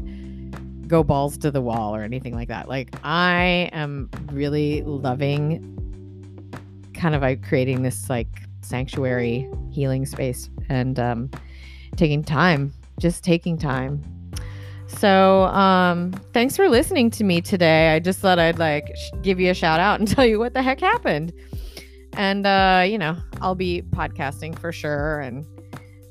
go 0.86 1.02
balls 1.02 1.36
to 1.38 1.50
the 1.50 1.60
wall 1.60 1.94
or 1.94 2.02
anything 2.02 2.34
like 2.34 2.48
that. 2.48 2.68
Like 2.68 2.94
I 3.04 3.70
am 3.72 4.10
really 4.32 4.82
loving 4.82 5.70
kind 6.94 7.14
of 7.14 7.22
like 7.22 7.46
creating 7.46 7.82
this 7.82 8.08
like 8.08 8.28
sanctuary 8.62 9.48
healing 9.70 10.06
space 10.06 10.48
and 10.68 10.98
um 10.98 11.30
taking 11.96 12.22
time, 12.22 12.72
just 12.98 13.24
taking 13.24 13.58
time. 13.58 14.02
So, 14.86 15.44
um 15.44 16.12
thanks 16.32 16.56
for 16.56 16.68
listening 16.68 17.10
to 17.12 17.24
me 17.24 17.40
today. 17.40 17.94
I 17.94 17.98
just 17.98 18.20
thought 18.20 18.38
I'd 18.38 18.58
like 18.58 18.86
sh- 18.96 19.10
give 19.22 19.40
you 19.40 19.50
a 19.50 19.54
shout 19.54 19.80
out 19.80 20.00
and 20.00 20.08
tell 20.14 20.26
you 20.26 20.38
what 20.38 20.54
the 20.54 20.62
heck 20.62 20.80
happened. 20.80 21.32
And 22.16 22.46
uh, 22.46 22.84
you 22.86 22.98
know, 22.98 23.16
I'll 23.40 23.56
be 23.56 23.82
podcasting 23.82 24.58
for 24.58 24.70
sure 24.70 25.20
and 25.20 25.44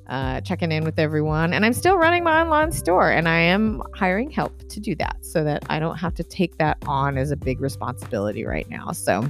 uh, 0.08 0.42
checking 0.42 0.72
in 0.72 0.84
with 0.84 1.00
everyone. 1.00 1.54
And 1.54 1.66
I'm 1.66 1.74
still 1.74 1.98
running 1.98 2.24
my 2.24 2.42
online 2.42 2.72
store 2.72 3.10
and 3.10 3.28
I 3.28 3.40
am 3.40 3.82
hiring 3.94 4.30
help 4.30 4.68
to 4.70 4.80
do 4.80 4.96
that 4.96 5.18
so 5.22 5.44
that 5.44 5.64
I 5.70 5.80
don't 5.80 5.98
have 5.98 6.14
to 6.16 6.24
take 6.24 6.58
that 6.58 6.78
on 6.86 7.18
as 7.18 7.32
a 7.32 7.38
big 7.38 7.62
responsibility 7.62 8.46
right 8.46 8.70
now. 8.70 8.92
So, 8.92 9.28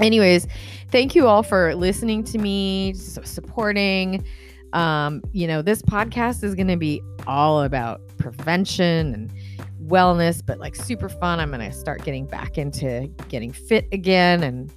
anyways, 0.00 0.46
thank 0.90 1.14
you 1.14 1.26
all 1.26 1.42
for 1.42 1.74
listening 1.74 2.24
to 2.24 2.38
me, 2.38 2.94
supporting. 2.94 4.24
Um, 4.72 5.22
you 5.32 5.46
know, 5.46 5.62
this 5.62 5.82
podcast 5.82 6.44
is 6.44 6.54
going 6.54 6.68
to 6.68 6.76
be 6.76 7.02
all 7.26 7.62
about 7.62 8.00
prevention 8.18 9.12
and 9.14 9.32
wellness, 9.84 10.44
but 10.44 10.58
like 10.58 10.76
super 10.76 11.08
fun. 11.08 11.40
I'm 11.40 11.50
going 11.50 11.68
to 11.68 11.76
start 11.76 12.04
getting 12.04 12.26
back 12.26 12.56
into 12.56 13.08
getting 13.28 13.52
fit 13.52 13.86
again 13.92 14.42
and 14.42 14.72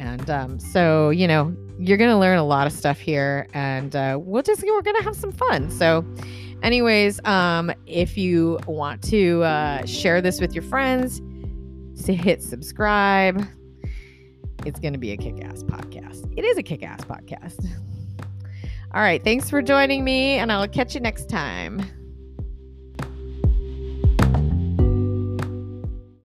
and 0.00 0.30
um, 0.30 0.58
so, 0.58 1.10
you 1.10 1.28
know, 1.28 1.54
you're 1.78 1.98
going 1.98 2.10
to 2.10 2.16
learn 2.16 2.38
a 2.38 2.44
lot 2.44 2.66
of 2.66 2.72
stuff 2.72 2.98
here 2.98 3.46
and 3.52 3.94
uh, 3.94 4.18
we'll 4.18 4.42
just, 4.42 4.62
we're 4.62 4.80
going 4.80 4.96
to 4.96 5.02
have 5.02 5.14
some 5.14 5.30
fun. 5.30 5.70
So, 5.70 6.04
anyways, 6.62 7.22
um, 7.26 7.70
if 7.86 8.16
you 8.16 8.58
want 8.66 9.02
to 9.04 9.42
uh, 9.42 9.84
share 9.84 10.22
this 10.22 10.40
with 10.40 10.54
your 10.54 10.64
friends, 10.64 11.20
so 11.94 12.14
hit 12.14 12.42
subscribe. 12.42 13.46
It's 14.64 14.80
going 14.80 14.94
to 14.94 14.98
be 14.98 15.12
a 15.12 15.18
kick 15.18 15.44
ass 15.44 15.62
podcast. 15.62 16.32
It 16.36 16.46
is 16.46 16.56
a 16.56 16.62
kick 16.62 16.82
ass 16.82 17.02
podcast. 17.04 17.62
All 18.94 19.02
right. 19.02 19.22
Thanks 19.22 19.50
for 19.50 19.60
joining 19.60 20.02
me, 20.02 20.38
and 20.38 20.50
I'll 20.50 20.66
catch 20.66 20.94
you 20.94 21.00
next 21.00 21.28
time. 21.28 21.82